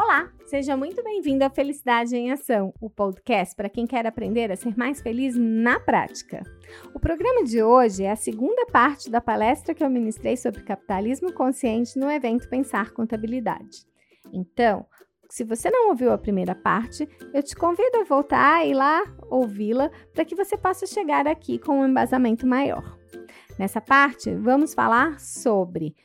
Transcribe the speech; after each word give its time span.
Olá, 0.00 0.30
seja 0.46 0.76
muito 0.76 1.02
bem-vindo 1.02 1.44
à 1.44 1.50
Felicidade 1.50 2.16
em 2.16 2.30
Ação, 2.30 2.72
o 2.80 2.88
podcast 2.88 3.56
para 3.56 3.68
quem 3.68 3.84
quer 3.84 4.06
aprender 4.06 4.48
a 4.48 4.54
ser 4.54 4.78
mais 4.78 5.00
feliz 5.00 5.34
na 5.36 5.80
prática. 5.80 6.40
O 6.94 7.00
programa 7.00 7.42
de 7.42 7.60
hoje 7.64 8.04
é 8.04 8.12
a 8.12 8.14
segunda 8.14 8.64
parte 8.66 9.10
da 9.10 9.20
palestra 9.20 9.74
que 9.74 9.82
eu 9.82 9.90
ministrei 9.90 10.36
sobre 10.36 10.62
capitalismo 10.62 11.32
consciente 11.32 11.98
no 11.98 12.08
evento 12.08 12.48
Pensar 12.48 12.92
Contabilidade. 12.92 13.84
Então, 14.32 14.86
se 15.28 15.42
você 15.42 15.68
não 15.68 15.88
ouviu 15.88 16.12
a 16.12 16.16
primeira 16.16 16.54
parte, 16.54 17.08
eu 17.34 17.42
te 17.42 17.56
convido 17.56 17.98
a 17.98 18.04
voltar 18.04 18.64
e 18.64 18.74
lá 18.74 19.02
ouvi-la 19.28 19.90
para 20.14 20.24
que 20.24 20.36
você 20.36 20.56
possa 20.56 20.86
chegar 20.86 21.26
aqui 21.26 21.58
com 21.58 21.80
um 21.80 21.88
embasamento 21.88 22.46
maior. 22.46 22.96
Nessa 23.58 23.80
parte, 23.80 24.32
vamos 24.32 24.74
falar 24.74 25.18
sobre 25.18 25.96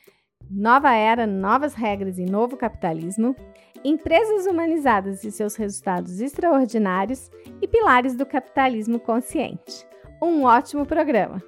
nova 0.50 0.92
era, 0.94 1.28
novas 1.28 1.76
regras 1.76 2.18
e 2.18 2.26
novo 2.26 2.58
capitalismo, 2.58 3.36
empresas 3.84 4.46
humanizadas 4.46 5.24
e 5.24 5.32
seus 5.32 5.56
resultados 5.56 6.22
extraordinários 6.22 7.30
e 7.62 7.68
pilares 7.68 8.16
do 8.16 8.26
capitalismo 8.26 9.00
consciente. 9.00 9.86
Um 10.22 10.44
ótimo 10.44 10.86
programa! 10.86 11.44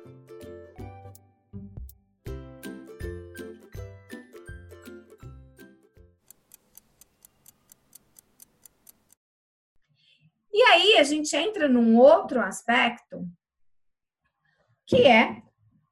E 10.52 10.62
aí 10.62 10.98
a 10.98 11.04
gente 11.04 11.36
entra 11.36 11.68
num 11.68 11.98
outro 11.98 12.42
aspecto 12.42 13.28
que 14.88 15.04
é 15.04 15.42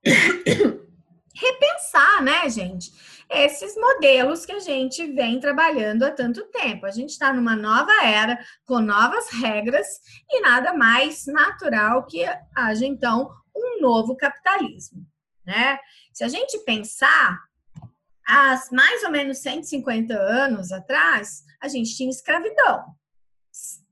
repensar, 1.36 2.24
né, 2.24 2.50
gente? 2.50 2.92
Esses 3.34 3.76
modelos 3.76 4.46
que 4.46 4.52
a 4.52 4.60
gente 4.60 5.08
vem 5.08 5.40
trabalhando 5.40 6.04
há 6.04 6.12
tanto 6.12 6.46
tempo. 6.52 6.86
A 6.86 6.92
gente 6.92 7.10
está 7.10 7.34
numa 7.34 7.56
nova 7.56 7.92
era, 8.04 8.38
com 8.64 8.80
novas 8.80 9.30
regras, 9.32 9.88
e 10.30 10.40
nada 10.42 10.74
mais 10.74 11.26
natural 11.26 12.06
que 12.06 12.24
haja, 12.56 12.86
então, 12.86 13.32
um 13.56 13.82
novo 13.82 14.16
capitalismo, 14.16 15.04
né? 15.44 15.80
Se 16.14 16.24
a 16.24 16.28
gente 16.28 16.60
pensar, 16.60 17.40
há 18.28 18.60
mais 18.72 19.04
ou 19.04 19.10
menos 19.10 19.40
150 19.40 20.14
anos 20.14 20.72
atrás, 20.72 21.44
a 21.60 21.68
gente 21.68 21.96
tinha 21.96 22.12
escravidão. 22.12 22.86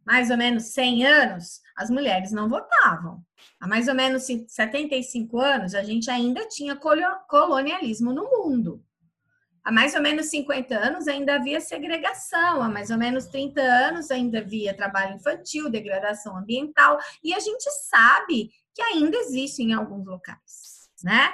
Mais 0.05 0.29
ou 0.29 0.37
menos 0.37 0.65
100 0.65 1.05
anos, 1.05 1.61
as 1.75 1.89
mulheres 1.89 2.31
não 2.31 2.47
votavam. 2.47 3.23
Há 3.59 3.67
mais 3.67 3.87
ou 3.87 3.95
menos 3.95 4.23
75 4.23 5.39
anos, 5.39 5.73
a 5.73 5.81
gente 5.81 6.11
ainda 6.11 6.47
tinha 6.47 6.75
colonialismo 6.75 8.13
no 8.13 8.23
mundo. 8.29 8.83
Há 9.63 9.71
mais 9.71 9.93
ou 9.93 10.01
menos 10.01 10.27
50 10.27 10.75
anos 10.75 11.07
ainda 11.07 11.35
havia 11.35 11.61
segregação, 11.61 12.63
há 12.63 12.69
mais 12.69 12.89
ou 12.89 12.97
menos 12.97 13.27
30 13.27 13.61
anos 13.61 14.09
ainda 14.09 14.39
havia 14.39 14.75
trabalho 14.75 15.15
infantil, 15.15 15.69
degradação 15.69 16.35
ambiental, 16.35 16.97
e 17.23 17.33
a 17.33 17.39
gente 17.39 17.69
sabe 17.89 18.51
que 18.73 18.81
ainda 18.81 19.15
existe 19.17 19.61
em 19.61 19.73
alguns 19.73 20.07
locais, 20.07 20.89
né? 21.03 21.31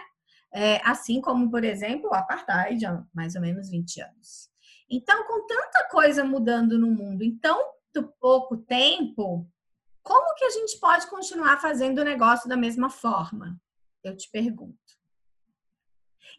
É, 0.53 0.81
assim 0.83 1.21
como, 1.21 1.49
por 1.49 1.63
exemplo, 1.63 2.09
o 2.09 2.13
apartheid 2.13 2.85
há 2.85 3.03
mais 3.13 3.35
ou 3.35 3.41
menos 3.41 3.69
20 3.69 4.01
anos. 4.01 4.49
Então, 4.89 5.25
com 5.25 5.45
tanta 5.45 5.87
coisa 5.89 6.23
mudando 6.23 6.77
no 6.77 6.87
mundo 6.87 7.21
em 7.21 7.37
tão 7.37 7.77
pouco 8.19 8.57
tempo, 8.57 9.49
como 10.03 10.35
que 10.35 10.45
a 10.45 10.49
gente 10.51 10.79
pode 10.79 11.07
continuar 11.07 11.59
fazendo 11.59 11.99
o 11.99 12.03
negócio 12.03 12.47
da 12.47 12.55
mesma 12.55 12.89
forma? 12.89 13.59
Eu 14.03 14.15
te 14.15 14.29
pergunto. 14.31 14.96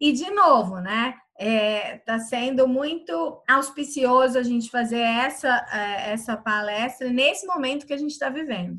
E 0.01 0.13
de 0.13 0.31
novo, 0.31 0.81
né? 0.81 1.15
É, 1.41 1.99
tá 1.99 2.19
sendo 2.19 2.67
muito 2.67 3.43
auspicioso 3.49 4.39
a 4.39 4.43
gente 4.43 4.71
fazer 4.71 5.01
essa, 5.01 5.67
é, 5.73 6.13
essa 6.13 6.37
palestra 6.37 7.11
nesse 7.11 7.47
momento 7.47 7.87
que 7.87 7.93
a 7.93 7.99
gente 7.99 8.11
está 8.11 8.29
vivendo. 8.29 8.79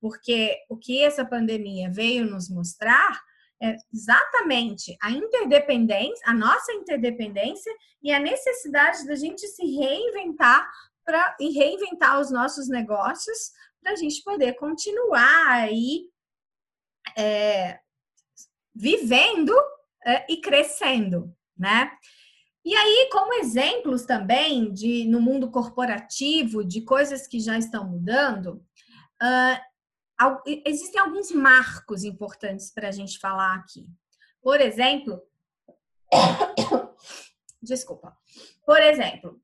Porque 0.00 0.56
o 0.68 0.76
que 0.76 1.02
essa 1.02 1.24
pandemia 1.24 1.90
veio 1.90 2.24
nos 2.24 2.48
mostrar 2.48 3.20
é 3.60 3.76
exatamente 3.92 4.96
a 5.02 5.10
interdependência, 5.10 6.24
a 6.24 6.32
nossa 6.32 6.72
interdependência 6.72 7.72
e 8.00 8.12
a 8.12 8.20
necessidade 8.20 9.04
da 9.06 9.16
gente 9.16 9.46
se 9.48 9.64
reinventar 9.76 10.70
para 11.04 11.36
e 11.40 11.50
reinventar 11.50 12.20
os 12.20 12.30
nossos 12.30 12.68
negócios 12.68 13.50
para 13.82 13.92
a 13.92 13.96
gente 13.96 14.22
poder 14.22 14.52
continuar 14.54 15.48
aí 15.48 16.08
é, 17.16 17.80
vivendo 18.74 19.52
e 20.28 20.40
crescendo, 20.40 21.34
né? 21.56 21.90
E 22.64 22.74
aí, 22.74 23.08
como 23.10 23.32
exemplos 23.34 24.04
também 24.04 24.72
de 24.72 25.04
no 25.06 25.20
mundo 25.20 25.50
corporativo 25.50 26.64
de 26.64 26.82
coisas 26.82 27.26
que 27.26 27.40
já 27.40 27.56
estão 27.56 27.88
mudando, 27.88 28.62
uh, 29.22 29.58
existem 30.66 31.00
alguns 31.00 31.30
marcos 31.30 32.04
importantes 32.04 32.70
para 32.70 32.88
a 32.88 32.92
gente 32.92 33.18
falar 33.18 33.54
aqui. 33.54 33.86
Por 34.42 34.60
exemplo, 34.60 35.22
desculpa. 37.62 38.16
Por 38.66 38.80
exemplo, 38.82 39.40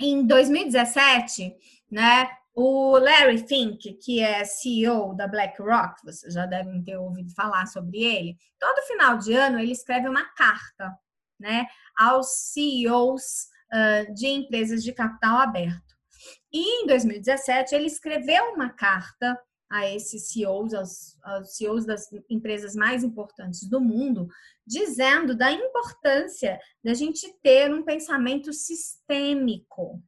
em 0.00 0.26
2017, 0.26 1.54
né, 1.90 2.30
o 2.54 2.96
Larry 2.98 3.38
Fink, 3.46 3.94
que 3.94 4.20
é 4.20 4.44
CEO 4.44 5.14
da 5.14 5.26
BlackRock, 5.26 6.00
vocês 6.04 6.32
já 6.32 6.46
devem 6.46 6.82
ter 6.84 6.96
ouvido 6.96 7.34
falar 7.34 7.66
sobre 7.66 8.02
ele, 8.02 8.36
todo 8.58 8.86
final 8.86 9.18
de 9.18 9.34
ano 9.34 9.58
ele 9.58 9.72
escreve 9.72 10.08
uma 10.08 10.24
carta 10.34 10.96
né, 11.38 11.66
aos 11.96 12.52
CEOs 12.52 13.48
uh, 13.72 14.14
de 14.14 14.28
empresas 14.28 14.84
de 14.84 14.92
capital 14.92 15.38
aberto. 15.38 15.94
E 16.52 16.82
em 16.82 16.86
2017 16.86 17.74
ele 17.74 17.86
escreveu 17.86 18.52
uma 18.52 18.70
carta 18.70 19.36
a 19.68 19.90
esses 19.90 20.28
CEOs, 20.28 20.72
aos, 20.74 21.18
aos 21.24 21.56
CEOs 21.56 21.84
das 21.84 22.08
empresas 22.30 22.76
mais 22.76 23.02
importantes 23.02 23.68
do 23.68 23.80
mundo, 23.80 24.28
dizendo 24.64 25.36
da 25.36 25.50
importância 25.50 26.60
da 26.84 26.94
gente 26.94 27.34
ter 27.42 27.74
um 27.74 27.82
pensamento 27.82 28.52
sistêmico, 28.52 30.00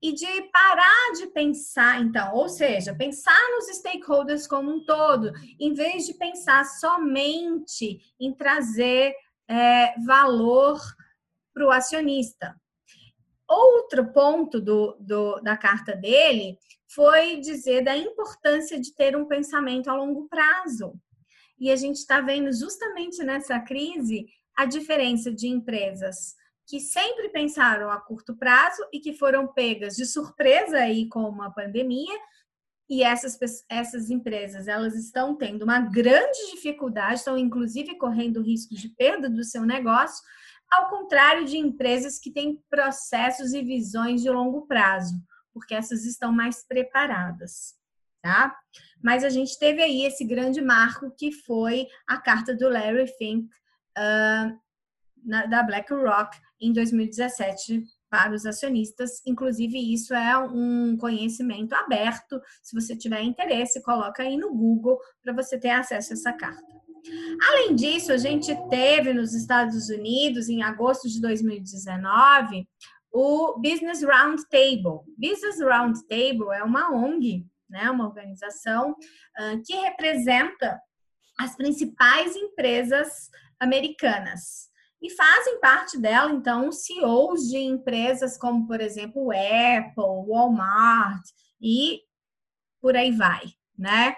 e 0.00 0.12
de 0.12 0.42
parar 0.52 1.12
de 1.16 1.26
pensar, 1.28 2.00
então, 2.00 2.34
ou 2.34 2.48
seja, 2.48 2.94
pensar 2.94 3.38
nos 3.50 3.66
stakeholders 3.76 4.46
como 4.46 4.70
um 4.70 4.84
todo, 4.84 5.32
em 5.58 5.74
vez 5.74 6.06
de 6.06 6.14
pensar 6.14 6.64
somente 6.64 8.00
em 8.18 8.32
trazer 8.32 9.12
é, 9.48 9.98
valor 10.00 10.80
para 11.52 11.66
o 11.66 11.70
acionista. 11.70 12.54
Outro 13.48 14.12
ponto 14.12 14.60
do, 14.60 14.96
do, 15.00 15.40
da 15.40 15.56
carta 15.56 15.96
dele 15.96 16.58
foi 16.86 17.40
dizer 17.40 17.82
da 17.82 17.96
importância 17.96 18.78
de 18.78 18.94
ter 18.94 19.16
um 19.16 19.26
pensamento 19.26 19.90
a 19.90 19.94
longo 19.94 20.28
prazo. 20.28 20.94
E 21.58 21.70
a 21.70 21.76
gente 21.76 21.96
está 21.96 22.20
vendo 22.20 22.52
justamente 22.52 23.24
nessa 23.24 23.58
crise 23.58 24.26
a 24.56 24.64
diferença 24.64 25.32
de 25.32 25.48
empresas 25.48 26.36
que 26.68 26.78
sempre 26.78 27.30
pensaram 27.30 27.90
a 27.90 27.98
curto 27.98 28.36
prazo 28.36 28.86
e 28.92 29.00
que 29.00 29.14
foram 29.14 29.48
pegas 29.48 29.96
de 29.96 30.04
surpresa 30.04 30.76
aí 30.76 31.08
com 31.08 31.22
uma 31.22 31.50
pandemia. 31.50 32.14
E 32.90 33.02
essas, 33.02 33.38
essas 33.70 34.10
empresas, 34.10 34.68
elas 34.68 34.94
estão 34.94 35.34
tendo 35.34 35.62
uma 35.62 35.80
grande 35.80 36.50
dificuldade, 36.50 37.14
estão 37.14 37.38
inclusive 37.38 37.96
correndo 37.96 38.42
risco 38.42 38.74
de 38.74 38.90
perda 38.90 39.30
do 39.30 39.42
seu 39.44 39.64
negócio, 39.64 40.22
ao 40.70 40.90
contrário 40.90 41.46
de 41.46 41.56
empresas 41.56 42.18
que 42.18 42.30
têm 42.30 42.62
processos 42.68 43.54
e 43.54 43.62
visões 43.62 44.22
de 44.22 44.28
longo 44.28 44.66
prazo, 44.66 45.14
porque 45.54 45.74
essas 45.74 46.04
estão 46.04 46.30
mais 46.30 46.66
preparadas, 46.66 47.74
tá? 48.22 48.54
Mas 49.02 49.24
a 49.24 49.30
gente 49.30 49.58
teve 49.58 49.82
aí 49.82 50.04
esse 50.04 50.24
grande 50.24 50.60
marco 50.60 51.10
que 51.16 51.32
foi 51.32 51.86
a 52.06 52.18
carta 52.18 52.54
do 52.54 52.68
Larry 52.68 53.06
Fink 53.06 53.46
uh, 53.46 54.58
na, 55.24 55.46
da 55.46 55.62
BlackRock, 55.62 56.38
em 56.60 56.72
2017 56.72 57.82
para 58.10 58.34
os 58.34 58.46
acionistas. 58.46 59.22
Inclusive, 59.26 59.78
isso 59.92 60.14
é 60.14 60.36
um 60.38 60.96
conhecimento 60.96 61.74
aberto. 61.74 62.40
Se 62.62 62.74
você 62.74 62.96
tiver 62.96 63.22
interesse, 63.22 63.82
coloca 63.82 64.22
aí 64.22 64.36
no 64.36 64.54
Google 64.54 64.98
para 65.22 65.32
você 65.32 65.58
ter 65.58 65.70
acesso 65.70 66.12
a 66.12 66.14
essa 66.14 66.32
carta. 66.32 66.78
Além 67.48 67.74
disso, 67.74 68.12
a 68.12 68.16
gente 68.16 68.54
teve 68.68 69.12
nos 69.12 69.34
Estados 69.34 69.88
Unidos, 69.88 70.48
em 70.48 70.62
agosto 70.62 71.08
de 71.08 71.20
2019, 71.20 72.68
o 73.12 73.58
Business 73.58 74.02
Roundtable. 74.02 75.00
Business 75.16 75.60
Roundtable 75.60 76.52
é 76.54 76.62
uma 76.62 76.92
ONG, 76.94 77.46
né, 77.68 77.90
uma 77.90 78.06
organização 78.06 78.92
uh, 78.92 79.62
que 79.64 79.74
representa 79.74 80.80
as 81.38 81.56
principais 81.56 82.34
empresas 82.34 83.30
americanas. 83.60 84.68
E 85.00 85.10
fazem 85.10 85.60
parte 85.60 85.98
dela, 85.98 86.32
então, 86.32 86.72
CEOs 86.72 87.48
de 87.48 87.58
empresas 87.58 88.36
como, 88.36 88.66
por 88.66 88.80
exemplo, 88.80 89.30
Apple, 89.30 90.26
Walmart 90.26 91.22
e 91.60 92.00
por 92.80 92.96
aí 92.96 93.12
vai, 93.12 93.42
né? 93.76 94.14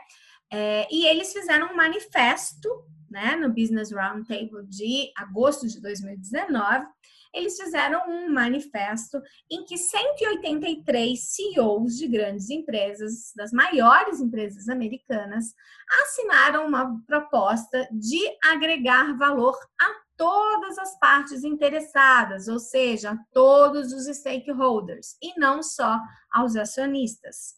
É, 0.53 0.89
e 0.91 1.07
eles 1.07 1.33
fizeram 1.33 1.73
um 1.73 1.77
manifesto, 1.77 2.69
né, 3.11 3.37
no 3.37 3.53
Business 3.53 3.93
Roundtable 3.93 4.67
de 4.69 5.13
agosto 5.17 5.67
de 5.67 5.81
2019, 5.81 6.87
eles 7.33 7.57
fizeram 7.57 8.03
um 8.09 8.33
manifesto 8.33 9.21
em 9.51 9.65
que 9.65 9.79
183 9.79 11.19
CEOs 11.21 11.97
de 11.97 12.09
grandes 12.09 12.51
empresas, 12.51 13.33
das 13.37 13.53
maiores 13.53 14.21
empresas 14.21 14.69
americanas, 14.69 15.55
assinaram 16.03 16.67
uma 16.67 17.01
proposta 17.07 17.89
de 17.93 18.21
agregar 18.45 19.17
valor 19.17 19.57
a 19.81 20.10
todas 20.21 20.77
as 20.77 20.99
partes 20.99 21.45
interessadas, 21.45 22.47
ou 22.47 22.59
seja, 22.59 23.19
todos 23.33 23.91
os 23.91 24.05
stakeholders, 24.19 25.17
e 25.23 25.33
não 25.41 25.63
só 25.63 25.99
aos 26.31 26.55
acionistas, 26.57 27.55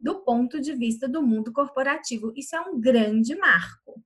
do 0.00 0.24
ponto 0.24 0.58
de 0.58 0.74
vista 0.74 1.06
do 1.06 1.22
mundo 1.22 1.52
corporativo. 1.52 2.32
Isso 2.34 2.56
é 2.56 2.60
um 2.62 2.80
grande 2.80 3.36
marco. 3.36 4.02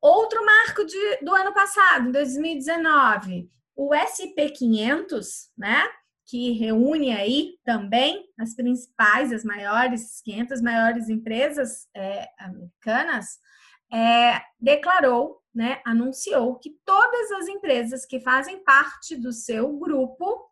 Outro 0.00 0.42
marco 0.46 0.82
de, 0.86 1.16
do 1.22 1.34
ano 1.34 1.52
passado, 1.52 2.10
2019, 2.10 3.50
o 3.76 3.90
SP500, 3.90 5.26
né? 5.54 5.86
Que 6.24 6.52
reúne 6.52 7.12
aí 7.12 7.58
também 7.66 8.24
as 8.40 8.54
principais, 8.54 9.30
as 9.30 9.44
maiores, 9.44 10.22
500 10.22 10.62
maiores 10.62 11.10
empresas 11.10 11.86
é, 11.94 12.30
americanas, 12.38 13.38
é, 13.92 14.40
declarou 14.58 15.41
né, 15.54 15.80
anunciou 15.84 16.58
que 16.58 16.70
todas 16.84 17.30
as 17.32 17.48
empresas 17.48 18.06
que 18.06 18.20
fazem 18.20 18.62
parte 18.64 19.16
do 19.16 19.32
seu 19.32 19.76
grupo 19.78 20.50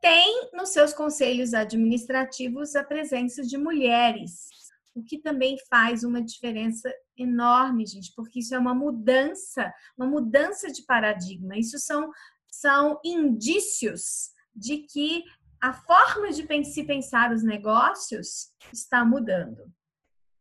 têm 0.00 0.50
nos 0.54 0.70
seus 0.70 0.94
conselhos 0.94 1.52
administrativos 1.52 2.74
a 2.74 2.82
presença 2.82 3.42
de 3.42 3.58
mulheres, 3.58 4.48
o 4.94 5.02
que 5.04 5.18
também 5.18 5.56
faz 5.68 6.04
uma 6.04 6.22
diferença 6.22 6.90
enorme, 7.16 7.86
gente, 7.86 8.12
porque 8.16 8.40
isso 8.40 8.54
é 8.54 8.58
uma 8.58 8.74
mudança, 8.74 9.72
uma 9.96 10.06
mudança 10.06 10.72
de 10.72 10.82
paradigma. 10.82 11.56
Isso 11.56 11.78
são, 11.78 12.10
são 12.50 12.98
indícios 13.04 14.30
de 14.54 14.78
que 14.78 15.22
a 15.60 15.74
forma 15.74 16.30
de 16.30 16.64
se 16.64 16.84
pensar 16.84 17.32
os 17.32 17.42
negócios 17.42 18.50
está 18.72 19.04
mudando. 19.04 19.70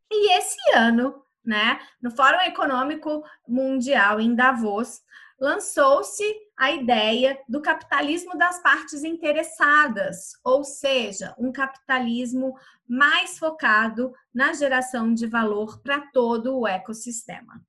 E 0.10 0.38
esse 0.38 0.58
ano 0.74 1.22
né? 1.44 1.80
No 2.02 2.12
Fórum 2.12 2.40
Econômico 2.42 3.24
Mundial 3.48 4.20
em 4.20 4.36
Davos, 4.36 5.02
lançou-se 5.40 6.24
a 6.58 6.72
ideia 6.72 7.40
do 7.48 7.62
capitalismo 7.62 8.38
das 8.38 8.62
partes 8.62 9.04
interessadas, 9.04 10.32
ou 10.44 10.64
seja, 10.64 11.34
um 11.38 11.52
capitalismo 11.52 12.56
mais 12.88 13.40
focado 13.40 14.14
na 14.34 14.54
geração 14.54 15.14
de 15.14 15.26
valor 15.26 15.82
para 15.82 16.02
todo 16.12 16.58
o 16.58 16.68
ecossistema. 16.68 17.62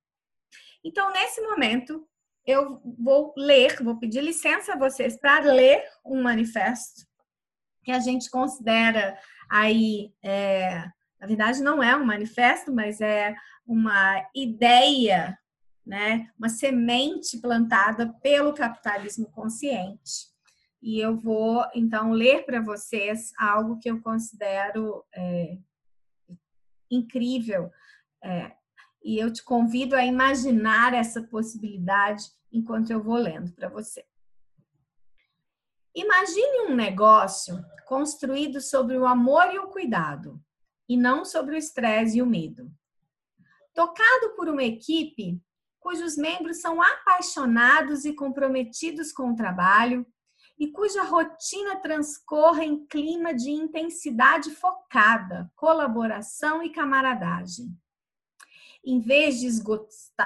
Então, 0.83 1.11
nesse 1.11 1.39
momento, 1.41 2.05
eu 2.45 2.81
vou 2.99 3.33
ler, 3.37 3.81
vou 3.81 3.97
pedir 3.97 4.21
licença 4.21 4.73
a 4.73 4.77
vocês 4.77 5.17
para 5.17 5.39
ler 5.51 5.83
um 6.05 6.21
manifesto 6.21 7.05
que 7.83 7.91
a 7.91 7.99
gente 7.99 8.29
considera 8.29 9.17
aí, 9.49 10.13
é, 10.23 10.85
na 11.19 11.27
verdade, 11.27 11.61
não 11.61 11.81
é 11.81 11.95
um 11.95 12.05
manifesto, 12.05 12.73
mas 12.73 13.01
é 13.01 13.35
uma 13.71 14.29
ideia, 14.35 15.39
né, 15.85 16.29
uma 16.37 16.49
semente 16.49 17.39
plantada 17.39 18.11
pelo 18.21 18.53
capitalismo 18.53 19.31
consciente. 19.31 20.29
E 20.81 20.99
eu 20.99 21.15
vou, 21.15 21.63
então, 21.73 22.11
ler 22.11 22.45
para 22.45 22.59
vocês 22.59 23.31
algo 23.39 23.79
que 23.79 23.89
eu 23.89 24.01
considero 24.01 25.05
é, 25.15 25.57
incrível. 26.89 27.71
É, 28.21 28.51
e 29.01 29.17
eu 29.17 29.31
te 29.31 29.41
convido 29.41 29.95
a 29.95 30.03
imaginar 30.03 30.93
essa 30.93 31.23
possibilidade 31.23 32.25
enquanto 32.51 32.91
eu 32.91 33.01
vou 33.01 33.15
lendo 33.15 33.53
para 33.53 33.69
você. 33.69 34.03
Imagine 35.95 36.71
um 36.71 36.75
negócio 36.75 37.63
construído 37.85 38.59
sobre 38.59 38.97
o 38.97 39.05
amor 39.05 39.53
e 39.53 39.59
o 39.59 39.69
cuidado, 39.69 40.43
e 40.89 40.97
não 40.97 41.23
sobre 41.23 41.55
o 41.55 41.57
estresse 41.57 42.17
e 42.17 42.21
o 42.21 42.25
medo 42.25 42.69
tocado 43.73 44.35
por 44.35 44.49
uma 44.49 44.63
equipe 44.63 45.41
cujos 45.81 46.15
membros 46.15 46.61
são 46.61 46.81
apaixonados 46.81 48.05
e 48.05 48.13
comprometidos 48.13 49.11
com 49.11 49.31
o 49.31 49.35
trabalho 49.35 50.05
e 50.57 50.71
cuja 50.71 51.03
rotina 51.03 51.75
transcorre 51.77 52.63
em 52.63 52.85
clima 52.85 53.33
de 53.33 53.49
intensidade 53.49 54.51
focada, 54.51 55.51
colaboração 55.55 56.61
e 56.61 56.69
camaradagem. 56.69 57.75
Em 58.85 58.99
vez 58.99 59.39
de 59.39 59.47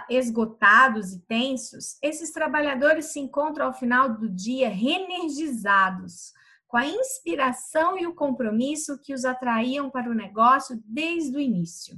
esgotados 0.10 1.14
e 1.14 1.20
tensos, 1.22 1.98
esses 2.02 2.32
trabalhadores 2.32 3.06
se 3.06 3.20
encontram 3.20 3.68
ao 3.68 3.74
final 3.74 4.14
do 4.14 4.30
dia 4.30 4.70
reenergizados, 4.70 6.34
com 6.68 6.78
a 6.78 6.86
inspiração 6.86 7.98
e 7.98 8.06
o 8.06 8.16
compromisso 8.16 9.00
que 9.02 9.14
os 9.14 9.24
atraíam 9.24 9.90
para 9.90 10.10
o 10.10 10.14
negócio 10.14 10.82
desde 10.86 11.38
o 11.38 11.40
início 11.40 11.98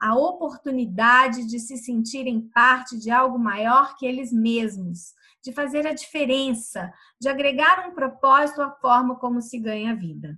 a 0.00 0.14
oportunidade 0.16 1.46
de 1.46 1.58
se 1.58 1.76
sentirem 1.76 2.48
parte 2.48 2.98
de 2.98 3.10
algo 3.10 3.38
maior 3.38 3.96
que 3.96 4.06
eles 4.06 4.32
mesmos, 4.32 5.12
de 5.42 5.52
fazer 5.52 5.86
a 5.86 5.92
diferença, 5.92 6.92
de 7.20 7.28
agregar 7.28 7.88
um 7.88 7.94
propósito 7.94 8.62
à 8.62 8.70
forma 8.70 9.16
como 9.16 9.40
se 9.42 9.58
ganha 9.58 9.92
a 9.92 9.94
vida. 9.94 10.36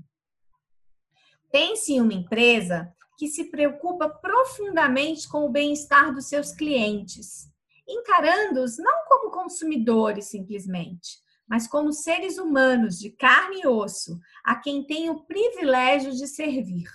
Pense 1.50 1.92
em 1.92 2.00
uma 2.00 2.14
empresa 2.14 2.92
que 3.18 3.26
se 3.26 3.50
preocupa 3.50 4.08
profundamente 4.08 5.28
com 5.28 5.44
o 5.44 5.50
bem-estar 5.50 6.14
dos 6.14 6.26
seus 6.26 6.52
clientes, 6.52 7.50
encarando-os 7.86 8.78
não 8.78 9.04
como 9.06 9.30
consumidores 9.30 10.26
simplesmente, 10.26 11.18
mas 11.46 11.66
como 11.66 11.92
seres 11.92 12.38
humanos 12.38 12.98
de 12.98 13.10
carne 13.10 13.62
e 13.62 13.66
osso, 13.66 14.18
a 14.44 14.54
quem 14.56 14.86
tem 14.86 15.10
o 15.10 15.24
privilégio 15.24 16.12
de 16.12 16.26
servir. 16.28 16.88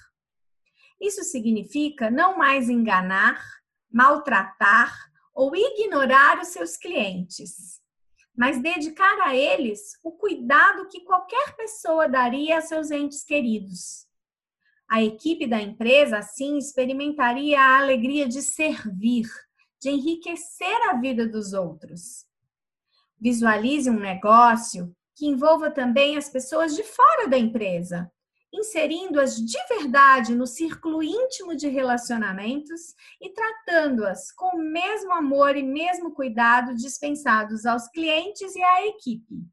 Isso 0.99 1.23
significa 1.23 2.09
não 2.09 2.37
mais 2.37 2.69
enganar, 2.69 3.41
maltratar 3.91 4.93
ou 5.33 5.55
ignorar 5.55 6.39
os 6.39 6.49
seus 6.49 6.77
clientes, 6.77 7.81
mas 8.35 8.61
dedicar 8.61 9.21
a 9.21 9.35
eles 9.35 9.97
o 10.03 10.11
cuidado 10.11 10.87
que 10.87 11.01
qualquer 11.01 11.55
pessoa 11.55 12.07
daria 12.07 12.57
a 12.57 12.61
seus 12.61 12.91
entes 12.91 13.23
queridos. 13.23 14.05
A 14.89 15.03
equipe 15.03 15.47
da 15.47 15.61
empresa, 15.61 16.19
assim, 16.19 16.57
experimentaria 16.57 17.59
a 17.59 17.77
alegria 17.79 18.27
de 18.27 18.41
servir, 18.41 19.27
de 19.81 19.89
enriquecer 19.89 20.89
a 20.89 20.93
vida 20.93 21.27
dos 21.27 21.53
outros. 21.53 22.25
Visualize 23.19 23.89
um 23.89 23.99
negócio 23.99 24.95
que 25.15 25.25
envolva 25.25 25.71
também 25.71 26.17
as 26.17 26.29
pessoas 26.29 26.75
de 26.75 26.83
fora 26.83 27.27
da 27.27 27.37
empresa, 27.37 28.11
inserindo-as 28.55 29.35
de 29.35 29.57
verdade 29.67 30.33
no 30.33 30.47
círculo 30.47 31.03
íntimo 31.03 31.55
de 31.55 31.67
relacionamentos 31.67 32.95
e 33.21 33.29
tratando-as 33.29 34.31
com 34.31 34.57
o 34.57 34.61
mesmo 34.61 35.11
amor 35.11 35.55
e 35.55 35.63
mesmo 35.63 36.11
cuidado 36.13 36.73
dispensados 36.73 37.65
aos 37.65 37.87
clientes 37.89 38.55
e 38.55 38.63
à 38.63 38.87
equipe. 38.87 39.43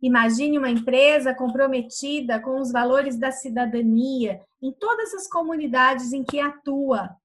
Imagine 0.00 0.58
uma 0.58 0.70
empresa 0.70 1.34
comprometida 1.34 2.40
com 2.40 2.60
os 2.60 2.70
valores 2.70 3.18
da 3.18 3.32
cidadania 3.32 4.40
em 4.62 4.72
todas 4.72 5.12
as 5.12 5.28
comunidades 5.28 6.12
em 6.12 6.22
que 6.24 6.38
atua, 6.38 7.16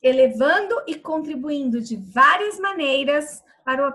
elevando 0.00 0.74
e 0.86 0.94
contribuindo 0.94 1.80
de 1.80 1.96
várias 1.96 2.58
maneiras 2.58 3.42
para 3.64 3.82
o 3.82 3.86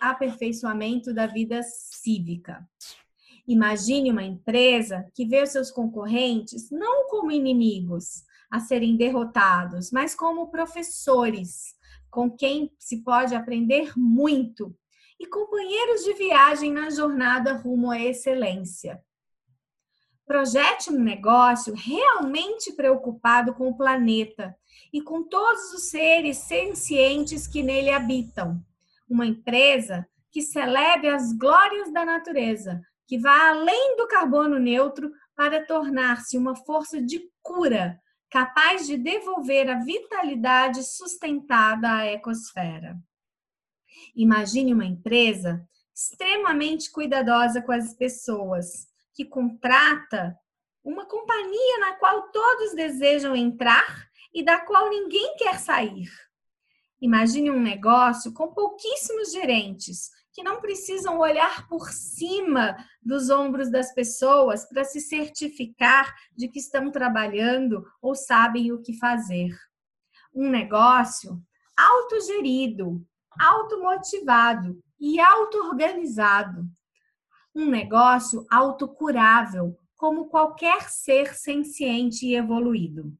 aperfeiçoamento 0.00 1.12
da 1.14 1.26
vida 1.26 1.62
cívica. 1.62 2.66
Imagine 3.46 4.10
uma 4.10 4.22
empresa 4.22 5.06
que 5.14 5.26
vê 5.26 5.42
os 5.42 5.50
seus 5.50 5.70
concorrentes 5.70 6.70
não 6.70 7.08
como 7.08 7.30
inimigos 7.30 8.24
a 8.50 8.60
serem 8.60 8.96
derrotados, 8.96 9.90
mas 9.90 10.14
como 10.14 10.50
professores 10.50 11.74
com 12.10 12.30
quem 12.30 12.72
se 12.78 13.02
pode 13.02 13.34
aprender 13.34 13.92
muito 13.96 14.74
e 15.18 15.26
companheiros 15.26 16.04
de 16.04 16.14
viagem 16.14 16.72
na 16.72 16.88
jornada 16.88 17.54
rumo 17.54 17.90
à 17.90 17.98
excelência. 17.98 19.02
Projete 20.26 20.90
um 20.90 20.98
negócio 20.98 21.74
realmente 21.74 22.72
preocupado 22.72 23.52
com 23.54 23.68
o 23.68 23.76
planeta 23.76 24.56
e 24.92 25.02
com 25.02 25.22
todos 25.22 25.72
os 25.74 25.90
seres 25.90 26.38
sencientes 26.38 27.46
que 27.46 27.62
nele 27.62 27.90
habitam. 27.90 28.64
Uma 29.08 29.26
empresa 29.26 30.08
que 30.30 30.40
celebre 30.40 31.08
as 31.08 31.32
glórias 31.32 31.92
da 31.92 32.04
natureza, 32.04 32.80
que 33.06 33.18
vá 33.18 33.50
além 33.50 33.96
do 33.96 34.06
carbono 34.06 34.58
neutro 34.58 35.12
para 35.34 35.64
tornar-se 35.64 36.38
uma 36.38 36.54
força 36.54 37.00
de 37.00 37.30
cura 37.42 38.00
capaz 38.30 38.86
de 38.86 38.96
devolver 38.96 39.70
a 39.70 39.78
vitalidade 39.78 40.82
sustentada 40.82 41.92
à 41.92 42.06
ecosfera. 42.06 42.98
Imagine 44.16 44.74
uma 44.74 44.84
empresa 44.84 45.64
extremamente 45.94 46.90
cuidadosa 46.90 47.62
com 47.62 47.70
as 47.70 47.94
pessoas, 47.94 48.88
que 49.14 49.24
contrata 49.24 50.36
uma 50.82 51.06
companhia 51.06 51.78
na 51.78 51.92
qual 51.92 52.30
todos 52.32 52.74
desejam 52.74 53.36
entrar 53.36 54.08
e 54.32 54.44
da 54.44 54.58
qual 54.58 54.90
ninguém 54.90 55.36
quer 55.36 55.60
sair. 55.60 56.10
Imagine 57.00 57.50
um 57.50 57.60
negócio 57.60 58.32
com 58.32 58.52
pouquíssimos 58.52 59.30
gerentes 59.30 60.10
que 60.34 60.42
não 60.42 60.60
precisam 60.60 61.20
olhar 61.20 61.68
por 61.68 61.90
cima 61.90 62.76
dos 63.00 63.30
ombros 63.30 63.70
das 63.70 63.94
pessoas 63.94 64.68
para 64.68 64.84
se 64.84 65.00
certificar 65.00 66.12
de 66.36 66.48
que 66.48 66.58
estão 66.58 66.90
trabalhando 66.90 67.86
ou 68.02 68.16
sabem 68.16 68.72
o 68.72 68.82
que 68.82 68.98
fazer. 68.98 69.56
Um 70.34 70.50
negócio 70.50 71.40
autogerido, 71.76 73.00
automotivado 73.38 74.82
e 74.98 75.20
auto-organizado. 75.20 76.66
Um 77.54 77.66
negócio 77.66 78.44
autocurável, 78.50 79.78
como 79.94 80.28
qualquer 80.28 80.90
ser 80.90 81.32
senciente 81.36 82.26
e 82.26 82.34
evoluído. 82.34 83.16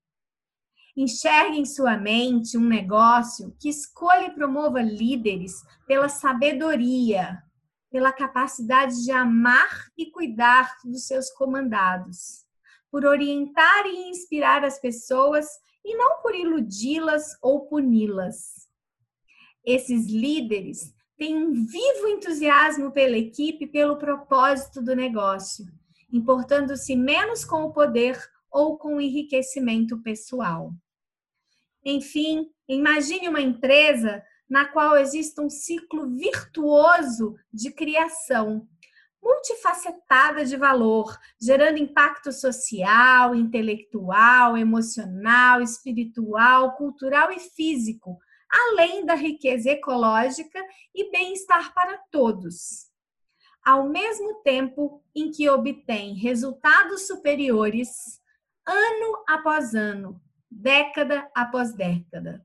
Enxergue 0.97 1.59
em 1.59 1.65
sua 1.65 1.97
mente 1.97 2.57
um 2.57 2.69
negócio 2.69 3.55
que 3.59 3.69
escolha 3.69 4.27
e 4.27 4.35
promova 4.35 4.81
líderes 4.81 5.65
pela 5.89 6.09
sabedoria, 6.09 7.43
pela 7.91 8.13
capacidade 8.13 9.03
de 9.05 9.11
amar 9.11 9.89
e 9.99 10.07
cuidar 10.07 10.77
dos 10.85 11.07
seus 11.07 11.31
comandados, 11.31 12.45
por 12.93 13.05
orientar 13.05 13.87
e 13.87 14.09
inspirar 14.09 14.65
as 14.65 14.79
pessoas 14.79 15.47
e 15.85 15.97
não 15.97 16.23
por 16.23 16.33
iludi-las 16.33 17.37
ou 17.43 17.67
puni-las. 17.67 18.69
Esses 19.65 20.07
líderes 20.07 20.95
têm 21.17 21.37
um 21.37 21.53
vivo 21.53 22.07
entusiasmo 22.07 22.93
pela 22.93 23.19
equipe 23.19 23.65
e 23.65 23.69
pelo 23.69 23.97
propósito 23.97 24.81
do 24.81 24.95
negócio, 24.95 25.67
importando-se 26.13 26.95
menos 26.95 27.45
com 27.45 27.65
o 27.65 27.73
poder 27.73 28.17
ou 28.49 28.79
com 28.79 28.97
o 28.97 29.01
enriquecimento 29.01 30.01
pessoal. 30.01 30.73
Enfim, 31.85 32.51
imagine 32.69 33.29
uma 33.29 33.41
empresa 33.41 34.23
na 34.49 34.67
qual 34.67 34.97
existe 34.97 35.41
um 35.41 35.51
ciclo 35.51 36.09
virtuoso 36.17 37.35
de 37.53 37.71
criação, 37.71 38.67
multifacetada 39.23 40.45
de 40.45 40.57
valor, 40.57 41.19
gerando 41.41 41.79
impacto 41.79 42.31
social, 42.31 43.35
intelectual, 43.35 44.57
emocional, 44.57 45.63
espiritual, 45.63 46.77
cultural 46.77 47.33
e 47.33 47.39
físico, 47.39 48.19
além 48.51 49.05
da 49.05 49.15
riqueza 49.15 49.71
ecológica 49.71 50.63
e 50.95 51.11
bem-estar 51.11 51.73
para 51.75 51.99
todos. 52.11 52.93
Ao 53.65 53.89
mesmo 53.89 54.43
tempo 54.43 55.03
em 55.15 55.31
que 55.31 55.49
obtém 55.49 56.15
resultados 56.15 57.07
superiores, 57.07 58.21
ano 58.67 59.25
após 59.27 59.75
ano, 59.75 60.21
década 60.55 61.29
após 61.35 61.75
década. 61.75 62.45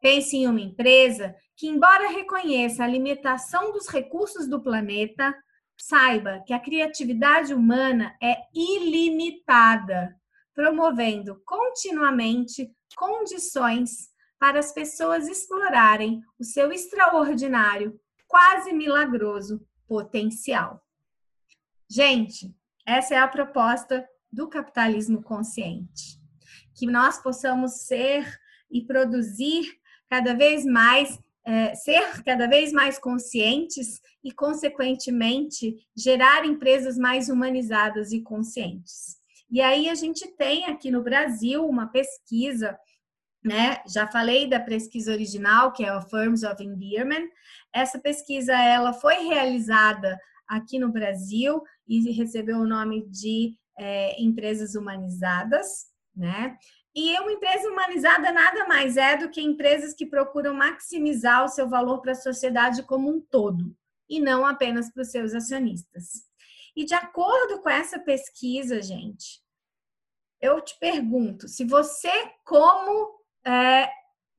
Pense 0.00 0.36
em 0.36 0.46
uma 0.46 0.60
empresa 0.60 1.34
que, 1.56 1.66
embora 1.66 2.08
reconheça 2.08 2.84
a 2.84 2.88
limitação 2.88 3.72
dos 3.72 3.88
recursos 3.88 4.46
do 4.46 4.62
planeta, 4.62 5.34
saiba 5.76 6.42
que 6.46 6.52
a 6.52 6.60
criatividade 6.60 7.52
humana 7.52 8.16
é 8.22 8.36
ilimitada, 8.54 10.16
promovendo 10.54 11.42
continuamente 11.44 12.70
condições 12.96 14.08
para 14.38 14.58
as 14.58 14.72
pessoas 14.72 15.28
explorarem 15.28 16.22
o 16.38 16.44
seu 16.44 16.70
extraordinário, 16.72 17.98
quase 18.28 18.72
milagroso 18.72 19.66
potencial. 19.88 20.82
Gente, 21.88 22.54
essa 22.86 23.14
é 23.14 23.18
a 23.18 23.28
proposta 23.28 24.06
do 24.30 24.48
capitalismo 24.48 25.22
consciente 25.22 26.25
que 26.74 26.86
nós 26.86 27.22
possamos 27.22 27.86
ser 27.86 28.26
e 28.70 28.84
produzir 28.84 29.64
cada 30.08 30.34
vez 30.34 30.64
mais, 30.64 31.18
é, 31.44 31.74
ser 31.74 32.22
cada 32.24 32.46
vez 32.46 32.72
mais 32.72 32.98
conscientes 32.98 34.00
e, 34.22 34.32
consequentemente, 34.32 35.76
gerar 35.96 36.44
empresas 36.44 36.96
mais 36.96 37.28
humanizadas 37.28 38.12
e 38.12 38.20
conscientes. 38.20 39.16
E 39.50 39.60
aí 39.60 39.88
a 39.88 39.94
gente 39.94 40.26
tem 40.36 40.66
aqui 40.66 40.90
no 40.90 41.02
Brasil 41.02 41.64
uma 41.66 41.86
pesquisa, 41.86 42.76
né? 43.44 43.80
Já 43.86 44.06
falei 44.06 44.48
da 44.48 44.58
pesquisa 44.58 45.12
original, 45.12 45.72
que 45.72 45.84
é 45.84 45.88
a 45.88 46.00
Firms 46.00 46.42
of 46.42 46.62
Endearment. 46.62 47.28
Essa 47.72 47.98
pesquisa 47.98 48.52
ela 48.52 48.92
foi 48.92 49.14
realizada 49.28 50.18
aqui 50.48 50.78
no 50.78 50.90
Brasil 50.90 51.62
e 51.86 52.10
recebeu 52.12 52.58
o 52.58 52.66
nome 52.66 53.08
de 53.08 53.56
é, 53.78 54.20
empresas 54.20 54.74
humanizadas 54.74 55.86
né? 56.16 56.56
E 56.94 57.18
uma 57.20 57.30
empresa 57.30 57.68
humanizada 57.68 58.32
nada 58.32 58.66
mais 58.66 58.96
é 58.96 59.18
do 59.18 59.28
que 59.28 59.42
empresas 59.42 59.92
que 59.92 60.06
procuram 60.06 60.54
maximizar 60.54 61.44
o 61.44 61.48
seu 61.48 61.68
valor 61.68 62.00
para 62.00 62.12
a 62.12 62.14
sociedade 62.14 62.82
como 62.84 63.10
um 63.10 63.20
todo, 63.20 63.76
e 64.08 64.18
não 64.18 64.46
apenas 64.46 64.90
para 64.90 65.02
os 65.02 65.10
seus 65.10 65.34
acionistas. 65.34 66.24
E 66.74 66.84
de 66.86 66.94
acordo 66.94 67.60
com 67.60 67.68
essa 67.68 67.98
pesquisa, 67.98 68.80
gente, 68.80 69.42
eu 70.40 70.58
te 70.62 70.78
pergunto: 70.78 71.48
se 71.48 71.64
você, 71.64 72.10
como 72.44 73.20
é, 73.44 73.90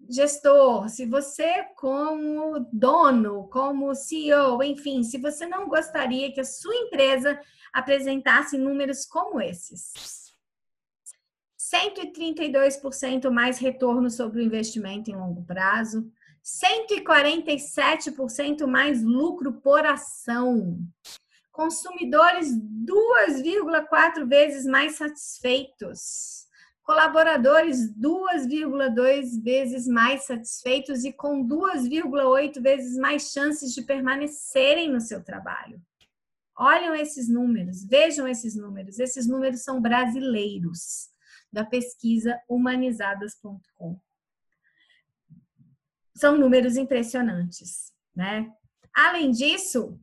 gestor, 0.09 0.89
se 0.89 1.05
você, 1.05 1.63
como 1.75 2.67
dono, 2.73 3.47
como 3.49 3.93
CEO, 3.93 4.63
enfim, 4.63 5.03
se 5.03 5.19
você 5.19 5.45
não 5.45 5.67
gostaria 5.67 6.31
que 6.33 6.39
a 6.39 6.45
sua 6.45 6.75
empresa 6.75 7.39
apresentasse 7.71 8.57
números 8.57 9.05
como 9.05 9.39
esses 9.39 10.26
132% 11.73 13.29
mais 13.29 13.59
retorno 13.59 14.09
sobre 14.09 14.41
o 14.41 14.43
investimento 14.43 15.11
em 15.11 15.15
longo 15.15 15.43
prazo, 15.43 16.09
147% 16.43 18.65
mais 18.65 19.03
lucro 19.03 19.53
por 19.53 19.85
ação, 19.85 20.79
consumidores 21.51 22.51
2,4 22.55 24.25
vezes 24.25 24.65
mais 24.65 24.95
satisfeitos, 24.95 26.47
colaboradores 26.83 27.93
2,2 27.97 29.43
vezes 29.43 29.85
mais 29.87 30.25
satisfeitos 30.25 31.03
e 31.03 31.11
com 31.11 31.45
2,8 31.45 32.61
vezes 32.61 32.95
mais 32.95 33.33
chances 33.33 33.73
de 33.73 33.81
permanecerem 33.81 34.89
no 34.89 35.01
seu 35.01 35.21
trabalho. 35.21 35.81
Olham 36.57 36.95
esses 36.95 37.27
números, 37.27 37.83
vejam 37.83 38.25
esses 38.27 38.55
números. 38.55 38.97
Esses 38.97 39.27
números 39.27 39.63
são 39.63 39.79
brasileiros 39.79 41.15
da 41.57 41.65
pesquisa 41.65 42.39
humanizadas.com. 42.47 43.99
São 46.15 46.37
números 46.37 46.77
impressionantes, 46.77 47.91
né? 48.15 48.53
Além 48.93 49.31
disso, 49.31 49.99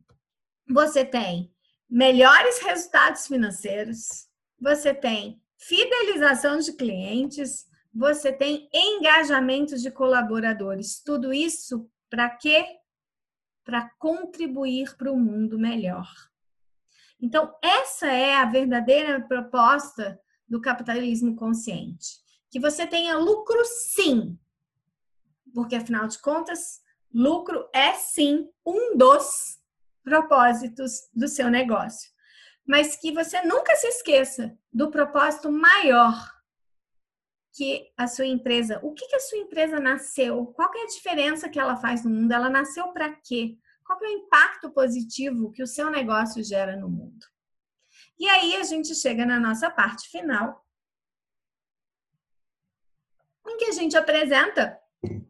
você 0.67 1.05
tem 1.05 1.49
melhores 1.89 2.59
resultados 2.59 3.25
financeiros, 3.27 4.27
você 4.59 4.93
tem 4.93 5.41
fidelização 5.57 6.59
de 6.59 6.73
clientes, 6.73 7.65
você 7.93 8.33
tem 8.33 8.69
engajamento 8.73 9.77
de 9.77 9.89
colaboradores. 9.89 11.01
Tudo 11.01 11.33
isso 11.33 11.89
para 12.09 12.29
quê? 12.31 12.65
Para 13.63 13.89
contribuir 13.97 14.93
para 14.97 15.09
o 15.09 15.17
mundo 15.17 15.57
melhor. 15.57 16.09
Então, 17.21 17.55
essa 17.63 18.07
é 18.07 18.35
a 18.35 18.43
verdadeira 18.43 19.21
proposta 19.21 20.19
do 20.47 20.61
capitalismo 20.61 21.35
consciente. 21.35 22.19
Que 22.49 22.59
você 22.59 22.85
tenha 22.85 23.17
lucro 23.17 23.63
sim, 23.65 24.37
porque 25.53 25.75
afinal 25.75 26.07
de 26.07 26.19
contas, 26.19 26.81
lucro 27.13 27.67
é 27.73 27.93
sim 27.93 28.49
um 28.65 28.97
dos 28.97 29.59
propósitos 30.03 31.09
do 31.13 31.27
seu 31.27 31.49
negócio. 31.49 32.11
Mas 32.65 32.95
que 32.95 33.11
você 33.11 33.41
nunca 33.43 33.75
se 33.75 33.87
esqueça 33.87 34.57
do 34.71 34.89
propósito 34.89 35.51
maior 35.51 36.35
que 37.55 37.89
a 37.95 38.05
sua 38.05 38.25
empresa, 38.25 38.79
o 38.83 38.93
que, 38.93 39.07
que 39.07 39.15
a 39.15 39.19
sua 39.19 39.37
empresa 39.37 39.79
nasceu, 39.79 40.47
qual 40.47 40.69
é 40.75 40.83
a 40.83 40.87
diferença 40.87 41.47
que 41.47 41.59
ela 41.59 41.77
faz 41.77 42.03
no 42.03 42.09
mundo, 42.09 42.31
ela 42.33 42.49
nasceu 42.49 42.89
para 42.89 43.13
quê? 43.23 43.57
Qual 43.85 43.97
é 44.03 44.07
o 44.07 44.11
impacto 44.11 44.69
positivo 44.71 45.51
que 45.51 45.63
o 45.63 45.67
seu 45.67 45.89
negócio 45.89 46.43
gera 46.43 46.75
no 46.75 46.89
mundo? 46.89 47.25
E 48.17 48.27
aí 48.27 48.55
a 48.55 48.63
gente 48.63 48.95
chega 48.95 49.25
na 49.25 49.39
nossa 49.39 49.69
parte 49.69 50.09
final, 50.09 50.65
em 53.47 53.57
que 53.57 53.65
a 53.65 53.71
gente 53.71 53.95
apresenta, 53.95 54.79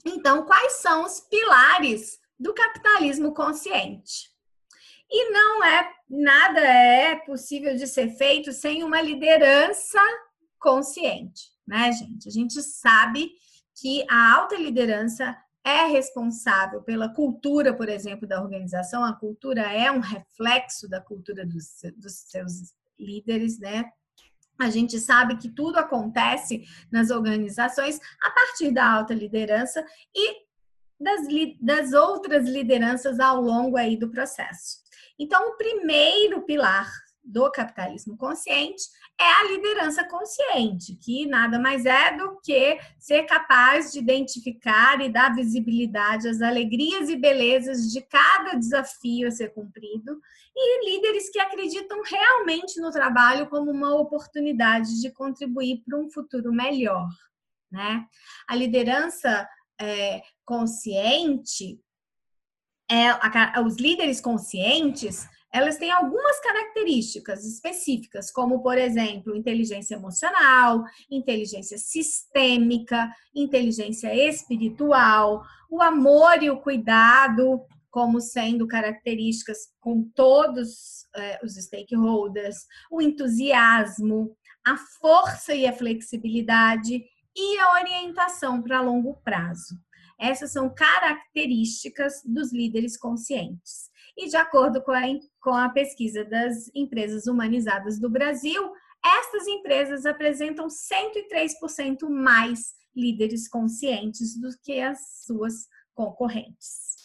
então, 0.06 0.46
quais 0.46 0.74
são 0.74 1.04
os 1.04 1.20
pilares 1.20 2.20
do 2.39 2.54
capitalismo 2.54 3.34
consciente. 3.34 4.32
E 5.10 5.30
não 5.32 5.63
é 5.63 5.94
nada 6.10 6.60
é 6.60 7.15
possível 7.15 7.75
de 7.75 7.88
ser 7.88 8.10
feito 8.18 8.51
sem 8.51 8.84
uma 8.84 9.01
liderança 9.01 10.00
consciente, 10.60 11.51
né, 11.68 11.92
gente? 11.92 12.27
A 12.27 12.32
gente 12.32 12.62
sabe 12.62 13.32
que 13.75 14.06
a 14.10 14.34
alta 14.36 14.56
liderança 14.56 15.38
é 15.65 15.88
responsável 15.88 16.84
pela 16.84 17.10
cultura, 17.10 17.74
por 17.74 17.89
exemplo, 17.89 18.27
da 18.27 18.39
organização. 18.39 19.03
A 19.03 19.13
cultura 19.13 19.62
é 19.62 19.91
um 19.91 20.00
reflexo 20.00 20.88
da 20.88 21.01
cultura 21.01 21.43
dos, 21.43 21.81
dos 21.98 22.13
seus 22.13 22.75
líderes, 23.00 23.60
né? 23.60 23.86
A 24.60 24.69
gente 24.69 25.00
sabe 25.00 25.38
que 25.38 25.50
tudo 25.50 25.77
acontece 25.77 26.63
nas 26.91 27.10
organizações 27.10 28.00
a 28.22 28.29
partir 28.29 28.72
da 28.72 28.89
alta 28.89 29.13
liderança 29.13 29.84
e 30.15 30.45
das, 31.00 31.22
das 31.60 31.93
outras 31.93 32.48
lideranças 32.48 33.19
ao 33.19 33.41
longo 33.41 33.75
aí 33.75 33.98
do 33.98 34.10
processo. 34.10 34.77
Então, 35.19 35.50
o 35.50 35.57
primeiro 35.57 36.43
pilar 36.43 36.89
do 37.25 37.51
capitalismo 37.51 38.15
consciente 38.15 38.84
é 39.20 39.25
a 39.25 39.44
liderança 39.46 40.03
consciente, 40.03 40.96
que 40.96 41.25
nada 41.25 41.58
mais 41.58 41.86
é 41.86 42.15
do 42.15 42.39
que 42.41 42.77
ser 43.00 43.24
capaz 43.24 43.91
de 43.91 44.00
identificar 44.00 45.01
e 45.01 45.10
dar 45.10 45.34
visibilidade 45.34 46.27
às 46.27 46.41
alegrias 46.41 47.10
e 47.10 47.15
belezas 47.15 47.91
de 47.91 48.01
cada 48.01 48.53
desafio 48.53 49.27
a 49.27 49.32
ser 49.32 49.53
cumprido, 49.53 50.20
e 50.55 50.86
líderes 50.86 51.29
que 51.29 51.39
acreditam 51.39 52.01
realmente 52.03 52.79
no 52.79 52.91
trabalho 52.91 53.50
como 53.50 53.72
uma 53.72 53.96
oportunidade 53.96 55.01
de 55.01 55.12
contribuir 55.12 55.84
para 55.84 56.00
um 56.00 56.10
futuro 56.10 56.53
melhor. 56.53 57.10
Né? 57.72 58.05
A 58.48 58.55
liderança 58.55 59.48
é, 59.82 60.22
consciente, 60.46 61.79
é, 62.89 63.10
a, 63.10 63.62
os 63.65 63.77
líderes 63.77 64.22
conscientes 64.22 65.27
elas 65.55 65.77
têm 65.77 65.89
algumas 65.89 66.38
características 66.41 67.45
específicas, 67.45 68.29
como, 68.29 68.62
por 68.62 68.77
exemplo, 68.77 69.33
inteligência 69.33 69.95
emocional, 69.95 70.83
inteligência 71.09 71.77
sistêmica, 71.77 73.09
inteligência 73.33 74.13
espiritual, 74.13 75.41
o 75.71 75.81
amor 75.81 76.43
e 76.43 76.50
o 76.50 76.59
cuidado, 76.59 77.62
como 77.89 78.19
sendo 78.19 78.67
características 78.67 79.59
com 79.79 80.03
todos 80.13 81.05
eh, 81.15 81.39
os 81.41 81.53
stakeholders, 81.55 82.57
o 82.91 83.01
entusiasmo, 83.01 84.35
a 84.67 84.75
força 84.75 85.55
e 85.55 85.65
a 85.65 85.71
flexibilidade 85.71 87.01
e 87.33 87.59
a 87.59 87.79
orientação 87.79 88.62
para 88.62 88.81
longo 88.81 89.21
prazo. 89.24 89.79
Essas 90.19 90.51
são 90.51 90.69
características 90.74 92.21
dos 92.25 92.51
líderes 92.51 92.97
conscientes. 92.97 93.95
E 94.17 94.29
de 94.29 94.38
acordo 94.38 94.81
com 94.81 94.91
a, 94.91 95.01
com 95.41 95.53
a 95.53 95.69
pesquisa 95.69 96.24
das 96.24 96.69
empresas 96.74 97.27
humanizadas 97.27 98.00
do 98.00 98.10
Brasil, 98.10 98.72
estas 99.03 99.48
empresas 99.48 100.05
apresentam 100.05 100.67
103% 100.67 102.10
mais 102.10 102.74
líderes 102.95 103.48
conscientes 103.48 104.39
do 104.39 104.50
que 104.63 104.79
as 104.79 105.24
suas 105.25 105.67
concorrentes. 105.93 106.95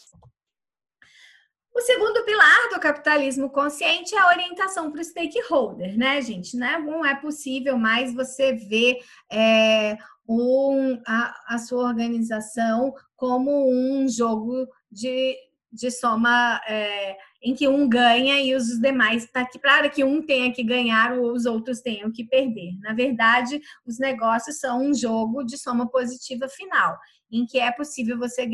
O 1.73 1.81
segundo 1.83 2.25
pilar 2.25 2.69
do 2.71 2.81
capitalismo 2.81 3.49
consciente 3.49 4.15
é 4.15 4.19
a 4.19 4.29
orientação 4.29 4.91
para 4.91 5.01
o 5.01 5.05
stakeholder, 5.05 5.97
né, 5.97 6.21
gente? 6.21 6.57
Né? 6.57 6.79
Não 6.79 7.05
é 7.05 7.15
possível 7.15 7.79
mais 7.79 8.13
você 8.13 8.53
ver 8.53 8.99
é, 9.31 9.97
um, 10.29 11.01
a, 11.07 11.55
a 11.55 11.59
sua 11.59 11.85
organização 11.85 12.93
como 13.17 13.51
um 13.73 14.09
jogo 14.09 14.67
de, 14.91 15.37
de 15.73 15.91
soma 15.91 16.61
é, 16.67 17.17
em 17.43 17.55
que 17.55 17.69
um 17.69 17.89
ganha 17.89 18.41
e 18.41 18.55
os 18.55 18.81
demais 18.81 19.25
está 19.25 19.41
aqui 19.43 19.59
para 19.59 19.89
que 19.89 20.03
um 20.03 20.21
tenha 20.21 20.53
que 20.53 20.63
ganhar 20.63 21.17
ou 21.19 21.33
os 21.33 21.47
outros 21.47 21.81
tenham 21.81 22.11
que 22.11 22.25
perder. 22.25 22.77
Na 22.81 22.93
verdade, 22.93 23.61
os 23.87 23.99
negócios 23.99 24.59
são 24.59 24.85
um 24.85 24.95
jogo 24.95 25.45
de 25.45 25.57
soma 25.57 25.89
positiva 25.89 26.49
final, 26.49 26.99
em 27.31 27.47
que 27.47 27.59
é 27.59 27.71
possível 27.71 28.19
você 28.19 28.49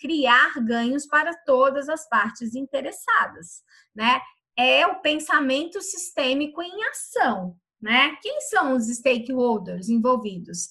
criar 0.00 0.54
ganhos 0.64 1.06
para 1.06 1.34
todas 1.44 1.88
as 1.88 2.08
partes 2.08 2.54
interessadas, 2.54 3.62
né? 3.94 4.20
É 4.56 4.86
o 4.86 5.00
pensamento 5.00 5.80
sistêmico 5.80 6.62
em 6.62 6.84
ação, 6.90 7.56
né? 7.80 8.16
Quem 8.22 8.40
são 8.42 8.74
os 8.76 8.86
stakeholders 8.86 9.88
envolvidos? 9.88 10.68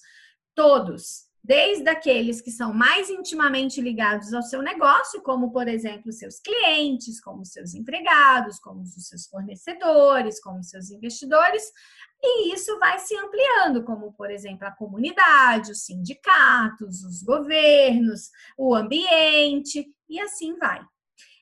Todos 0.53 1.30
desde 1.43 1.89
aqueles 1.89 2.39
que 2.39 2.51
são 2.51 2.73
mais 2.73 3.09
intimamente 3.09 3.81
ligados 3.81 4.31
ao 4.33 4.43
seu 4.43 4.61
negócio, 4.61 5.21
como, 5.21 5.51
por 5.51 5.67
exemplo, 5.67 6.11
seus 6.11 6.39
clientes, 6.39 7.19
como 7.19 7.43
seus 7.43 7.73
empregados, 7.73 8.59
como 8.59 8.81
os 8.81 9.07
seus 9.07 9.25
fornecedores, 9.27 10.39
como 10.39 10.63
seus 10.63 10.91
investidores, 10.91 11.63
e 12.23 12.53
isso 12.53 12.77
vai 12.77 12.99
se 12.99 13.17
ampliando, 13.17 13.83
como, 13.83 14.13
por 14.13 14.29
exemplo, 14.29 14.67
a 14.67 14.71
comunidade, 14.71 15.71
os 15.71 15.83
sindicatos, 15.85 17.03
os 17.03 17.23
governos, 17.23 18.29
o 18.55 18.75
ambiente, 18.75 19.91
e 20.07 20.19
assim 20.19 20.55
vai. 20.57 20.79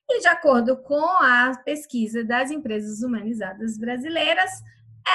E 0.10 0.22
de 0.22 0.28
acordo 0.28 0.82
com 0.82 1.06
a 1.06 1.52
pesquisa 1.66 2.24
das 2.24 2.50
empresas 2.50 3.04
humanizadas 3.04 3.78
brasileiras, 3.78 4.50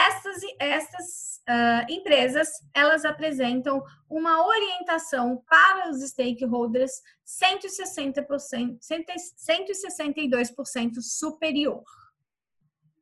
essas, 0.07 0.43
essas 0.59 1.43
uh, 1.49 1.93
empresas 1.93 2.49
elas 2.73 3.05
apresentam 3.05 3.83
uma 4.09 4.47
orientação 4.47 5.43
para 5.49 5.91
os 5.91 6.03
stakeholders 6.03 6.93
160%, 7.27 8.79
162% 8.81 11.01
superior. 11.01 11.85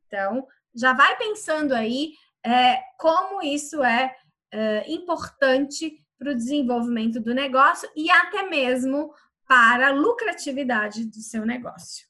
Então, 0.07 0.47
já 0.75 0.93
vai 0.93 1.15
pensando 1.17 1.73
aí 1.73 2.13
é, 2.45 2.81
como 2.99 3.41
isso 3.41 3.83
é, 3.83 4.15
é 4.51 4.91
importante 4.91 6.03
para 6.17 6.31
o 6.31 6.35
desenvolvimento 6.35 7.19
do 7.19 7.33
negócio 7.33 7.89
e 7.95 8.09
até 8.09 8.43
mesmo 8.43 9.13
para 9.47 9.89
a 9.89 9.93
lucratividade 9.93 11.05
do 11.05 11.21
seu 11.21 11.45
negócio. 11.45 12.07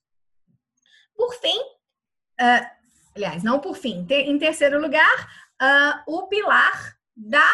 Por 1.15 1.34
fim, 1.36 1.60
uh, 1.60 2.83
aliás, 3.15 3.43
não 3.43 3.60
por 3.60 3.76
fim, 3.76 4.06
em 4.10 4.38
terceiro 4.38 4.80
lugar, 4.80 5.30
uh, 5.62 6.13
o 6.15 6.28
pilar 6.28 6.97
da 7.15 7.49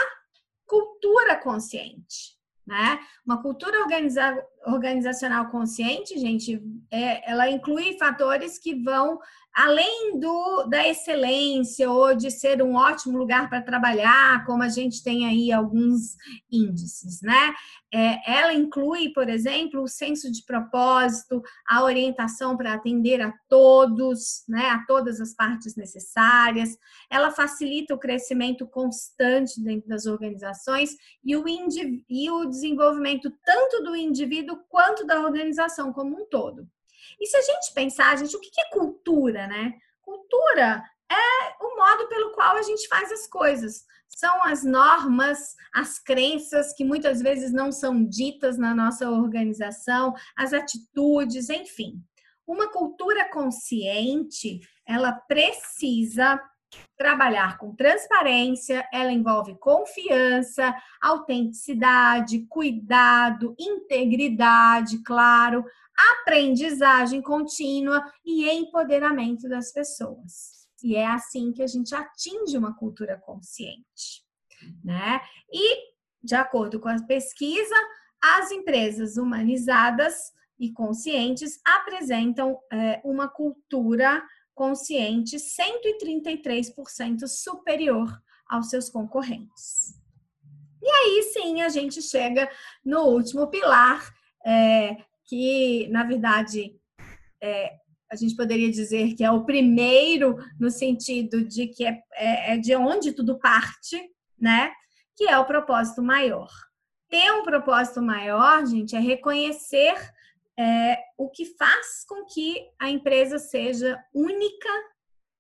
cultura 0.66 1.36
consciente. 1.36 2.38
Né? 2.66 3.00
Uma 3.26 3.42
cultura 3.42 3.80
organiza 3.80 4.38
organizacional 4.66 5.50
consciente, 5.50 6.18
gente, 6.20 6.62
é, 6.92 7.30
ela 7.32 7.50
inclui 7.50 7.98
fatores 7.98 8.58
que 8.58 8.76
vão 8.76 9.20
além 9.54 10.20
do, 10.20 10.64
da 10.70 10.88
excelência 10.88 11.90
ou 11.90 12.16
de 12.16 12.32
ser 12.32 12.62
um 12.62 12.76
ótimo 12.76 13.18
lugar 13.18 13.50
para 13.50 13.62
trabalhar, 13.62 14.46
como 14.46 14.64
a 14.64 14.70
gente 14.70 15.04
tem 15.04 15.26
aí 15.26 15.52
alguns 15.52 16.16
índices, 16.52 17.22
né? 17.22 17.54
É, 17.92 18.40
ela 18.40 18.54
inclui, 18.54 19.12
por 19.12 19.28
exemplo, 19.28 19.82
o 19.82 19.88
senso 19.88 20.32
de 20.32 20.46
propósito, 20.46 21.42
a 21.68 21.84
orientação 21.84 22.56
para 22.56 22.74
atender 22.74 23.20
a 23.20 23.34
todos, 23.50 24.44
né, 24.48 24.70
a 24.70 24.86
todas 24.86 25.20
as 25.20 25.34
partes 25.34 25.76
necessárias. 25.76 26.78
Ela 27.10 27.32
facilita 27.32 27.96
o 27.96 28.00
crescimento 28.00 28.68
constante 28.68 29.62
dentro 29.62 29.90
das 29.90 30.06
organizações 30.06 30.92
e 31.24 31.36
o, 31.36 31.44
e 32.08 32.30
o 32.30 32.46
desenvolvimento 32.46 33.34
tanto 33.44 33.84
do 33.84 33.96
indivíduo 33.96 34.49
quanto 34.58 35.06
da 35.06 35.22
organização 35.22 35.92
como 35.94 36.22
um 36.22 36.26
todo. 36.26 36.68
E 37.20 37.26
se 37.26 37.38
a 37.38 37.42
gente 37.42 37.74
pensar, 37.74 38.18
gente, 38.18 38.36
o 38.36 38.40
que 38.40 38.50
é 38.60 38.70
cultura, 38.70 39.48
né? 39.48 39.74
Cultura 40.02 40.84
é 41.12 41.64
o 41.64 41.76
modo 41.76 42.08
pelo 42.08 42.32
qual 42.34 42.56
a 42.56 42.62
gente 42.62 42.88
faz 42.88 43.12
as 43.12 43.28
coisas. 43.28 43.86
São 44.08 44.44
as 44.44 44.64
normas, 44.64 45.56
as 45.74 46.00
crenças 46.00 46.74
que 46.74 46.84
muitas 46.84 47.22
vezes 47.22 47.52
não 47.52 47.72
são 47.72 48.04
ditas 48.04 48.58
na 48.58 48.76
nossa 48.76 49.10
organização, 49.10 50.14
as 50.36 50.54
atitudes, 50.54 51.50
enfim. 51.50 52.02
Uma 52.46 52.72
cultura 52.72 53.30
consciente, 53.30 54.60
ela 54.86 55.14
precisa 55.14 56.42
trabalhar 56.98 57.58
com 57.58 57.76
transparência, 57.76 58.88
ela 58.92 59.12
envolve 59.12 59.58
confiança, 59.58 60.76
autenticidade, 61.02 62.46
cuidado, 62.48 63.56
integridade, 63.58 65.02
claro, 65.04 65.64
aprendizagem 66.22 67.22
contínua 67.22 68.04
e 68.26 68.50
empoderamento 68.50 69.48
das 69.48 69.72
pessoas. 69.72 70.68
E 70.84 70.96
é 70.96 71.08
assim 71.08 71.52
que 71.52 71.62
a 71.62 71.68
gente 71.68 71.94
atinge 71.94 72.58
uma 72.58 72.74
cultura 72.74 73.18
consciente, 73.18 74.24
né? 74.84 75.20
E, 75.52 75.78
de 76.24 76.36
acordo 76.36 76.80
com 76.80 76.90
a 76.90 77.02
pesquisa, 77.06 77.76
as 78.22 78.52
empresas 78.52 79.18
humanizadas 79.18 80.32
e 80.60 80.72
conscientes 80.72 81.60
apresentam 81.66 82.60
é, 82.72 83.02
uma 83.04 83.30
cultura 83.30 84.22
consciente 84.60 85.38
133% 85.38 87.26
superior 87.28 88.22
aos 88.46 88.70
seus 88.70 88.90
concorrentes. 88.90 89.98
E 90.84 90.90
aí 90.90 91.24
sim 91.32 91.62
a 91.62 91.70
gente 91.70 92.02
chega 92.02 92.52
no 92.84 93.04
último 93.04 93.48
pilar, 93.48 94.14
é, 94.46 94.98
que, 95.24 95.88
na 95.88 96.04
verdade, 96.04 96.76
é, 97.42 97.72
a 98.12 98.18
gente 98.18 98.36
poderia 98.36 98.70
dizer 98.70 99.16
que 99.16 99.24
é 99.24 99.32
o 99.32 99.46
primeiro 99.46 100.36
no 100.60 100.70
sentido 100.70 101.42
de 101.48 101.68
que 101.68 101.86
é, 101.86 102.04
é, 102.16 102.54
é, 102.54 102.58
de 102.58 102.76
onde 102.76 103.14
tudo 103.14 103.40
parte, 103.40 104.12
né? 104.38 104.74
Que 105.16 105.30
é 105.30 105.40
o 105.40 105.46
propósito 105.46 106.04
maior. 106.04 106.50
Ter 107.08 107.32
um 107.32 107.44
propósito 107.44 108.02
maior, 108.02 108.66
gente, 108.66 108.94
é 108.94 109.00
reconhecer 109.00 109.96
é, 110.60 110.98
o 111.18 111.30
que 111.30 111.46
faz 111.46 112.04
com 112.06 112.26
que 112.26 112.70
a 112.80 112.90
empresa 112.90 113.40
seja 113.40 113.98
única 114.14 114.70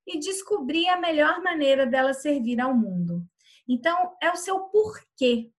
e 0.08 0.17
descobrir 0.17 0.88
a 0.88 0.99
melhor 0.99 1.41
maneira 1.43 1.86
dela 1.86 2.13
servir 2.13 2.60
ao 2.60 2.73
mundo. 2.73 3.23
Então, 3.67 4.15
é 4.21 4.32
o 4.32 4.36
seu 4.36 4.60
porquê, 4.62 5.51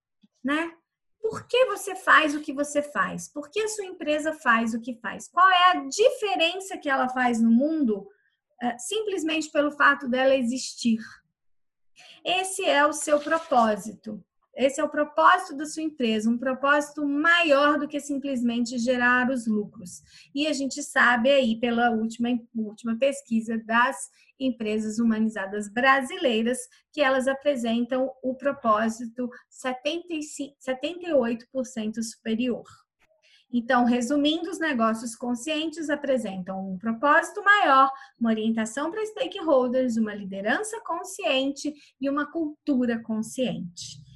né? 0.42 0.72
por 1.20 1.46
que 1.46 1.66
você 1.66 1.94
faz 1.94 2.34
o 2.34 2.40
que 2.40 2.52
você 2.52 2.82
faz? 2.82 3.28
Por 3.28 3.50
que 3.50 3.60
a 3.60 3.68
sua 3.68 3.84
empresa 3.84 4.32
faz 4.32 4.74
o 4.74 4.80
que 4.80 4.94
faz? 4.96 5.28
Qual 5.28 5.48
é 5.48 5.70
a 5.70 5.84
diferença 5.86 6.78
que 6.78 6.88
ela 6.88 7.08
faz 7.08 7.40
no 7.40 7.50
mundo 7.50 8.08
uh, 8.62 8.78
simplesmente 8.78 9.50
pelo 9.50 9.70
fato 9.70 10.08
dela 10.08 10.34
existir? 10.34 10.98
Esse 12.24 12.64
é 12.64 12.84
o 12.86 12.92
seu 12.92 13.20
propósito. 13.20 14.24
Esse 14.60 14.78
é 14.78 14.84
o 14.84 14.90
propósito 14.90 15.56
da 15.56 15.64
sua 15.64 15.82
empresa, 15.82 16.28
um 16.28 16.36
propósito 16.36 17.02
maior 17.08 17.78
do 17.78 17.88
que 17.88 17.98
simplesmente 17.98 18.76
gerar 18.76 19.30
os 19.30 19.46
lucros. 19.46 20.02
E 20.34 20.46
a 20.46 20.52
gente 20.52 20.82
sabe 20.82 21.30
aí 21.30 21.58
pela 21.58 21.88
última, 21.92 22.28
última 22.54 22.94
pesquisa 22.98 23.56
das 23.64 24.10
empresas 24.38 24.98
humanizadas 24.98 25.66
brasileiras 25.72 26.58
que 26.92 27.00
elas 27.00 27.26
apresentam 27.26 28.12
o 28.22 28.34
propósito 28.34 29.30
75, 29.48 30.54
78% 30.60 32.02
superior. 32.02 32.64
Então, 33.50 33.86
resumindo, 33.86 34.50
os 34.50 34.60
negócios 34.60 35.16
conscientes 35.16 35.88
apresentam 35.88 36.72
um 36.72 36.76
propósito 36.76 37.42
maior, 37.42 37.90
uma 38.20 38.28
orientação 38.28 38.90
para 38.90 39.06
stakeholders, 39.06 39.96
uma 39.96 40.14
liderança 40.14 40.78
consciente 40.84 41.72
e 41.98 42.10
uma 42.10 42.30
cultura 42.30 43.02
consciente. 43.02 44.09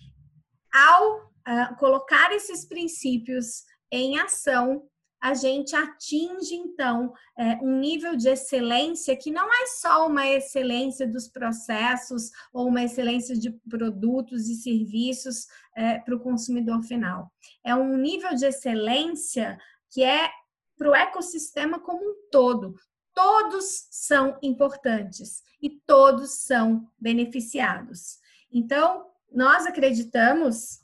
Ao 0.75 1.19
uh, 1.19 1.77
colocar 1.79 2.33
esses 2.33 2.65
princípios 2.65 3.63
em 3.93 4.19
ação, 4.19 4.89
a 5.25 5.33
gente 5.33 5.75
atinge 5.75 6.55
então 6.55 7.11
é, 7.39 7.55
um 7.63 7.79
nível 7.79 8.15
de 8.15 8.29
excelência 8.29 9.17
que 9.17 9.31
não 9.31 9.51
é 9.51 9.67
só 9.69 10.07
uma 10.07 10.27
excelência 10.27 11.09
dos 11.09 11.29
processos 11.29 12.31
ou 12.53 12.69
uma 12.69 12.83
excelência 12.83 13.35
de 13.35 13.51
produtos 13.71 14.51
e 14.51 14.57
serviços 14.57 15.47
é, 15.75 15.99
para 15.99 16.15
o 16.15 16.21
consumidor 16.21 16.83
final. 16.83 17.33
É 17.65 17.75
um 17.75 17.97
nível 17.97 18.35
de 18.35 18.45
excelência 18.45 19.57
que 19.91 20.05
é 20.05 20.29
para 20.77 20.91
o 20.91 20.95
ecossistema 20.95 21.81
como 21.81 22.05
um 22.05 22.15
todo. 22.31 22.75
Todos 23.15 23.87
são 23.91 24.37
importantes 24.43 25.43
e 25.63 25.71
todos 25.71 26.43
são 26.43 26.87
beneficiados. 27.01 28.19
Então, 28.53 29.07
nós 29.35 29.67
acreditamos 29.67 30.81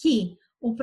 que 0.00 0.36
o 0.60 0.76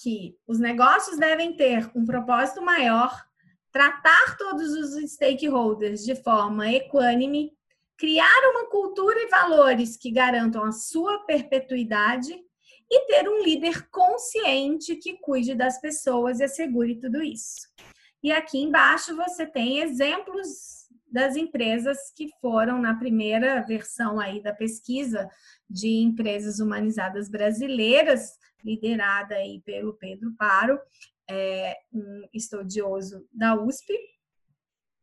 que 0.00 0.36
os 0.46 0.58
negócios 0.58 1.18
devem 1.18 1.56
ter 1.56 1.90
um 1.94 2.04
propósito 2.04 2.62
maior, 2.62 3.24
tratar 3.72 4.36
todos 4.36 4.72
os 4.72 5.12
stakeholders 5.12 6.04
de 6.04 6.14
forma 6.14 6.70
equânime, 6.70 7.52
criar 7.96 8.50
uma 8.50 8.70
cultura 8.70 9.18
e 9.20 9.28
valores 9.28 9.96
que 9.96 10.10
garantam 10.10 10.64
a 10.64 10.72
sua 10.72 11.24
perpetuidade 11.26 12.32
e 12.90 13.06
ter 13.06 13.28
um 13.28 13.42
líder 13.42 13.88
consciente 13.90 14.96
que 14.96 15.18
cuide 15.18 15.54
das 15.54 15.80
pessoas 15.80 16.40
e 16.40 16.44
assegure 16.44 16.98
tudo 16.98 17.22
isso. 17.22 17.68
E 18.22 18.32
aqui 18.32 18.58
embaixo 18.58 19.14
você 19.14 19.46
tem 19.46 19.80
exemplos 19.80 20.87
das 21.10 21.36
empresas 21.36 22.12
que 22.14 22.28
foram 22.40 22.80
na 22.80 22.94
primeira 22.94 23.60
versão 23.62 24.20
aí 24.20 24.42
da 24.42 24.52
pesquisa 24.52 25.28
de 25.68 25.88
empresas 26.02 26.60
humanizadas 26.60 27.28
brasileiras, 27.28 28.38
liderada 28.64 29.34
aí 29.34 29.60
pelo 29.64 29.94
Pedro 29.94 30.34
Paro, 30.36 30.78
é, 31.28 31.76
um 31.92 32.22
estudioso 32.32 33.26
da 33.32 33.54
USP. 33.54 33.92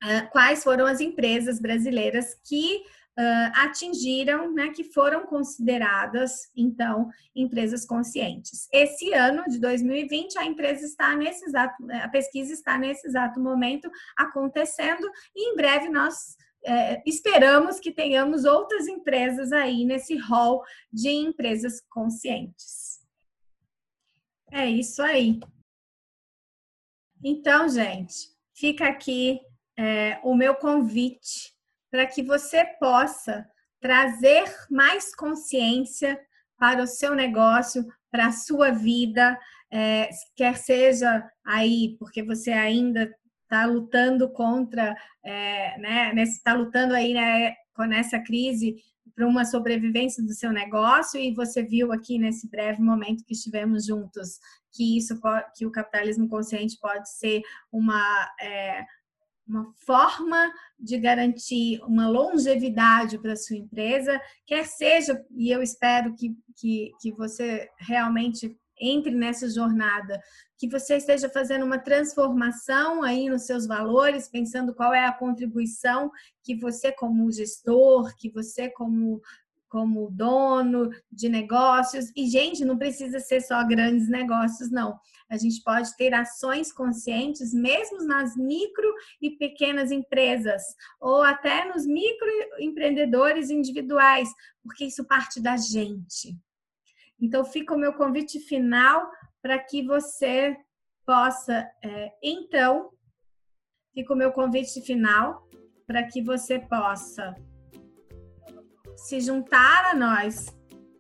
Uh, 0.04 0.30
quais 0.32 0.64
foram 0.64 0.86
as 0.86 1.00
empresas 1.00 1.60
brasileiras 1.60 2.36
que 2.48 2.84
uh, 3.18 3.52
atingiram, 3.56 4.54
né, 4.54 4.70
que 4.70 4.84
foram 4.84 5.26
consideradas, 5.26 6.52
então, 6.56 7.10
empresas 7.36 7.86
conscientes. 7.86 8.68
Esse 8.72 9.14
ano 9.14 9.44
de 9.46 9.60
2020, 9.60 10.38
a 10.38 10.46
empresa 10.46 10.86
está 10.86 11.16
nesse 11.16 11.46
exato, 11.46 11.76
a 11.92 12.10
pesquisa 12.10 12.54
está 12.54 12.78
nesse 12.78 13.08
exato 13.08 13.40
momento 13.40 13.90
acontecendo, 14.18 15.10
e 15.36 15.52
em 15.52 15.56
breve 15.56 15.90
nós 15.90 16.36
é, 16.66 17.02
esperamos 17.06 17.80
que 17.80 17.92
tenhamos 17.92 18.44
outras 18.44 18.88
empresas 18.88 19.52
aí 19.52 19.86
nesse 19.86 20.18
hall 20.18 20.64
de 20.92 21.10
empresas 21.10 21.82
conscientes. 21.90 23.00
É 24.52 24.68
isso 24.70 25.02
aí. 25.02 25.40
Então, 27.24 27.68
gente, 27.70 28.30
fica 28.54 28.88
aqui 28.88 29.42
é, 29.78 30.20
o 30.24 30.36
meu 30.36 30.56
convite 30.56 31.55
para 31.96 32.08
que 32.08 32.22
você 32.22 32.66
possa 32.78 33.48
trazer 33.80 34.54
mais 34.70 35.16
consciência 35.16 36.20
para 36.58 36.84
o 36.84 36.88
seu 36.88 37.16
negócio, 37.16 37.86
para 38.12 38.28
a 38.28 38.32
sua 38.34 38.70
vida, 38.70 39.40
é, 39.72 40.10
quer 40.36 40.58
seja 40.58 41.26
aí 41.46 41.96
porque 41.98 42.22
você 42.22 42.52
ainda 42.52 43.10
está 43.44 43.66
lutando 43.66 44.30
contra, 44.30 44.94
é, 45.24 45.80
né, 45.80 46.24
está 46.24 46.54
lutando 46.54 46.94
aí 46.94 47.14
né, 47.14 47.56
com 47.74 47.84
essa 47.84 48.20
crise 48.20 48.76
para 49.16 49.26
uma 49.26 49.46
sobrevivência 49.46 50.22
do 50.22 50.34
seu 50.34 50.52
negócio 50.52 51.18
e 51.18 51.34
você 51.34 51.64
viu 51.64 51.94
aqui 51.94 52.20
nesse 52.20 52.50
breve 52.50 52.82
momento 52.82 53.24
que 53.24 53.34
estivemos 53.34 53.86
juntos 53.86 54.38
que 54.74 54.98
isso 54.98 55.18
que 55.56 55.66
o 55.66 55.72
capitalismo 55.72 56.28
consciente 56.28 56.78
pode 56.78 57.10
ser 57.10 57.42
uma 57.72 58.30
é, 58.42 58.84
uma 59.48 59.72
forma 59.86 60.52
de 60.80 60.98
garantir 60.98 61.80
uma 61.84 62.08
longevidade 62.10 63.18
para 63.20 63.36
sua 63.36 63.58
empresa, 63.58 64.20
quer 64.46 64.66
seja, 64.66 65.24
e 65.32 65.52
eu 65.52 65.62
espero 65.62 66.16
que, 66.16 66.36
que, 66.56 66.92
que 67.00 67.12
você 67.12 67.70
realmente 67.78 68.58
entre 68.80 69.12
nessa 69.12 69.50
jornada, 69.50 70.22
que 70.58 70.68
você 70.68 70.98
esteja 70.98 71.30
fazendo 71.30 71.66
uma 71.66 71.80
transformação 71.80 73.04
aí 73.04 73.30
nos 73.30 73.46
seus 73.46 73.66
valores, 73.66 74.28
pensando 74.28 74.74
qual 74.74 74.94
é 74.94 75.06
a 75.06 75.14
contribuição 75.14 76.12
que 76.44 76.56
você 76.56 76.92
como 76.92 77.32
gestor, 77.32 78.14
que 78.18 78.30
você 78.30 78.70
como 78.70 79.22
como 79.76 80.10
dono 80.10 80.90
de 81.12 81.28
negócios. 81.28 82.10
E, 82.16 82.30
gente, 82.30 82.64
não 82.64 82.78
precisa 82.78 83.20
ser 83.20 83.42
só 83.42 83.62
grandes 83.68 84.08
negócios, 84.08 84.72
não. 84.72 84.98
A 85.30 85.36
gente 85.36 85.62
pode 85.64 85.94
ter 85.98 86.14
ações 86.14 86.72
conscientes, 86.72 87.54
mesmo 87.54 88.06
nas 88.06 88.38
micro 88.38 88.90
e 89.22 89.32
pequenas 89.32 89.92
empresas, 89.92 90.64
ou 90.98 91.22
até 91.22 91.66
nos 91.66 91.86
microempreendedores 91.86 93.50
individuais, 93.50 94.30
porque 94.64 94.86
isso 94.86 95.06
parte 95.06 95.42
da 95.42 95.58
gente. 95.58 96.40
Então, 97.20 97.44
fica 97.44 97.76
o 97.76 97.78
meu 97.78 97.92
convite 97.92 98.40
final 98.40 99.12
para 99.42 99.60
que 99.60 99.86
você 99.86 100.56
possa, 101.06 101.70
é, 101.84 102.14
então, 102.24 102.92
fica 103.94 104.14
o 104.14 104.18
meu 104.18 104.32
convite 104.32 104.80
final 104.80 105.46
para 105.86 106.02
que 106.04 106.22
você 106.22 106.60
possa 106.60 107.36
se 108.96 109.20
juntar 109.20 109.92
a 109.92 109.94
nós 109.94 110.56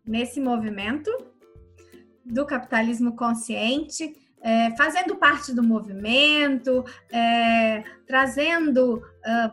nesse 0.05 0.39
movimento 0.39 1.12
do 2.25 2.45
capitalismo 2.45 3.15
consciente, 3.15 4.15
é, 4.41 4.75
fazendo 4.75 5.15
parte 5.15 5.53
do 5.53 5.63
movimento, 5.63 6.84
é, 7.12 7.84
trazendo 8.05 9.01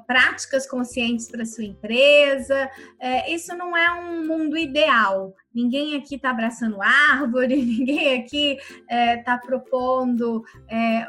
práticas 0.07 0.67
conscientes 0.67 1.29
para 1.29 1.45
sua 1.45 1.65
empresa. 1.65 2.71
É, 3.01 3.33
isso 3.33 3.57
não 3.57 3.77
é 3.77 3.93
um 3.93 4.27
mundo 4.27 4.57
ideal. 4.57 5.35
Ninguém 5.55 5.97
aqui 5.97 6.17
está 6.17 6.31
abraçando 6.31 6.81
árvore, 6.81 7.57
ninguém 7.65 8.21
aqui 8.21 8.59
está 8.89 9.37
propondo 9.39 10.43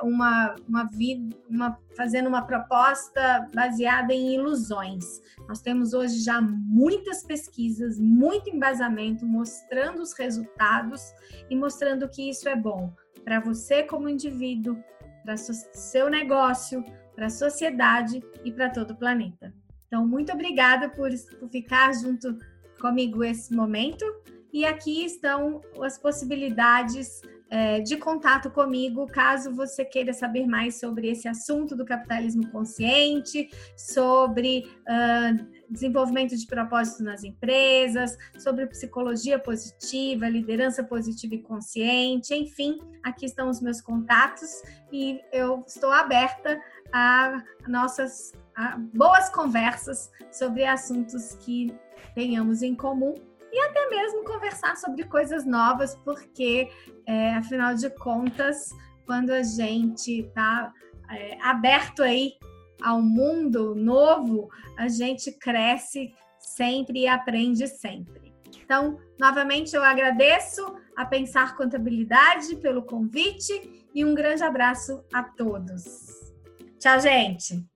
uma, 0.02 0.56
uma 0.68 0.84
vida, 0.86 1.36
uma, 1.50 1.78
fazendo 1.96 2.28
uma 2.28 2.42
proposta 2.42 3.48
baseada 3.54 4.14
em 4.14 4.36
ilusões. 4.36 5.22
Nós 5.48 5.62
temos 5.62 5.94
hoje 5.94 6.22
já 6.24 6.42
muitas 6.42 7.24
pesquisas, 7.24 8.00
muito 8.00 8.50
embasamento 8.50 9.26
mostrando 9.26 10.02
os 10.02 10.14
resultados 10.14 11.14
e 11.50 11.56
mostrando 11.56 12.10
que 12.10 12.30
isso 12.30 12.50
é 12.50 12.56
bom 12.56 12.94
para 13.24 13.40
você 13.40 13.84
como 13.84 14.10
indivíduo, 14.10 14.78
para 15.24 15.38
seu 15.38 16.10
negócio, 16.10 16.84
para 17.16 17.28
a 17.28 17.30
sociedade 17.30 18.24
e 18.44 18.52
para 18.52 18.70
todo 18.70 18.92
o 18.92 18.96
planeta. 18.96 19.54
Então, 19.88 20.08
muito 20.08 20.32
obrigada 20.32 20.90
por, 20.90 21.10
por 21.40 21.50
ficar 21.50 21.94
junto 21.94 22.38
comigo 22.80 23.24
esse 23.24 23.54
momento. 23.54 24.06
E 24.52 24.66
aqui 24.66 25.06
estão 25.06 25.62
as 25.82 25.98
possibilidades 25.98 27.22
é, 27.50 27.80
de 27.82 27.98
contato 27.98 28.50
comigo, 28.50 29.06
caso 29.06 29.54
você 29.54 29.86
queira 29.86 30.12
saber 30.12 30.48
mais 30.48 30.80
sobre 30.80 31.08
esse 31.08 31.28
assunto 31.28 31.76
do 31.76 31.86
capitalismo 31.86 32.50
consciente, 32.50 33.48
sobre 33.78 34.68
uh, 34.82 35.48
desenvolvimento 35.74 36.38
de 36.38 36.46
propósito 36.46 37.04
nas 37.04 37.24
empresas, 37.24 38.16
sobre 38.38 38.68
psicologia 38.68 39.38
positiva, 39.40 40.30
liderança 40.30 40.84
positiva 40.84 41.36
e 41.36 41.42
consciente, 41.42 42.34
enfim, 42.34 42.80
aqui 43.04 43.26
estão 43.26 43.50
os 43.50 43.60
meus 43.60 43.82
contatos 43.82 44.62
e 44.92 45.20
eu 45.34 45.64
estou 45.68 45.92
aberta 45.92 46.62
a 46.94 47.44
nossas 47.68 48.32
a 48.56 48.78
boas 48.94 49.30
conversas 49.30 50.12
sobre 50.32 50.64
assuntos 50.64 51.36
que 51.36 51.76
tenhamos 52.14 52.62
em 52.62 52.76
comum 52.76 53.16
e 53.52 53.60
até 53.60 53.90
mesmo 53.90 54.24
conversar 54.24 54.76
sobre 54.78 55.04
coisas 55.06 55.46
novas, 55.46 55.96
porque, 56.04 56.70
é, 57.06 57.34
afinal 57.34 57.74
de 57.76 57.90
contas, 57.90 58.70
quando 59.06 59.32
a 59.32 59.44
gente 59.44 60.22
está 60.22 60.72
é, 61.10 61.38
aberto 61.42 62.02
aí 62.04 62.34
ao 62.84 63.02
mundo 63.02 63.74
novo, 63.74 64.50
a 64.78 64.88
gente 64.88 65.32
cresce 65.32 66.14
sempre 66.40 67.02
e 67.02 67.08
aprende 67.08 67.68
sempre. 67.68 68.34
Então, 68.64 69.00
novamente, 69.20 69.76
eu 69.76 69.84
agradeço 69.84 70.76
a 70.96 71.06
Pensar 71.06 71.56
Contabilidade 71.56 72.56
pelo 72.58 72.84
convite 72.84 73.88
e 73.94 74.06
um 74.06 74.14
grande 74.14 74.44
abraço 74.44 75.04
a 75.14 75.24
todos. 75.24 76.32
Tchau, 76.80 77.00
gente! 77.00 77.73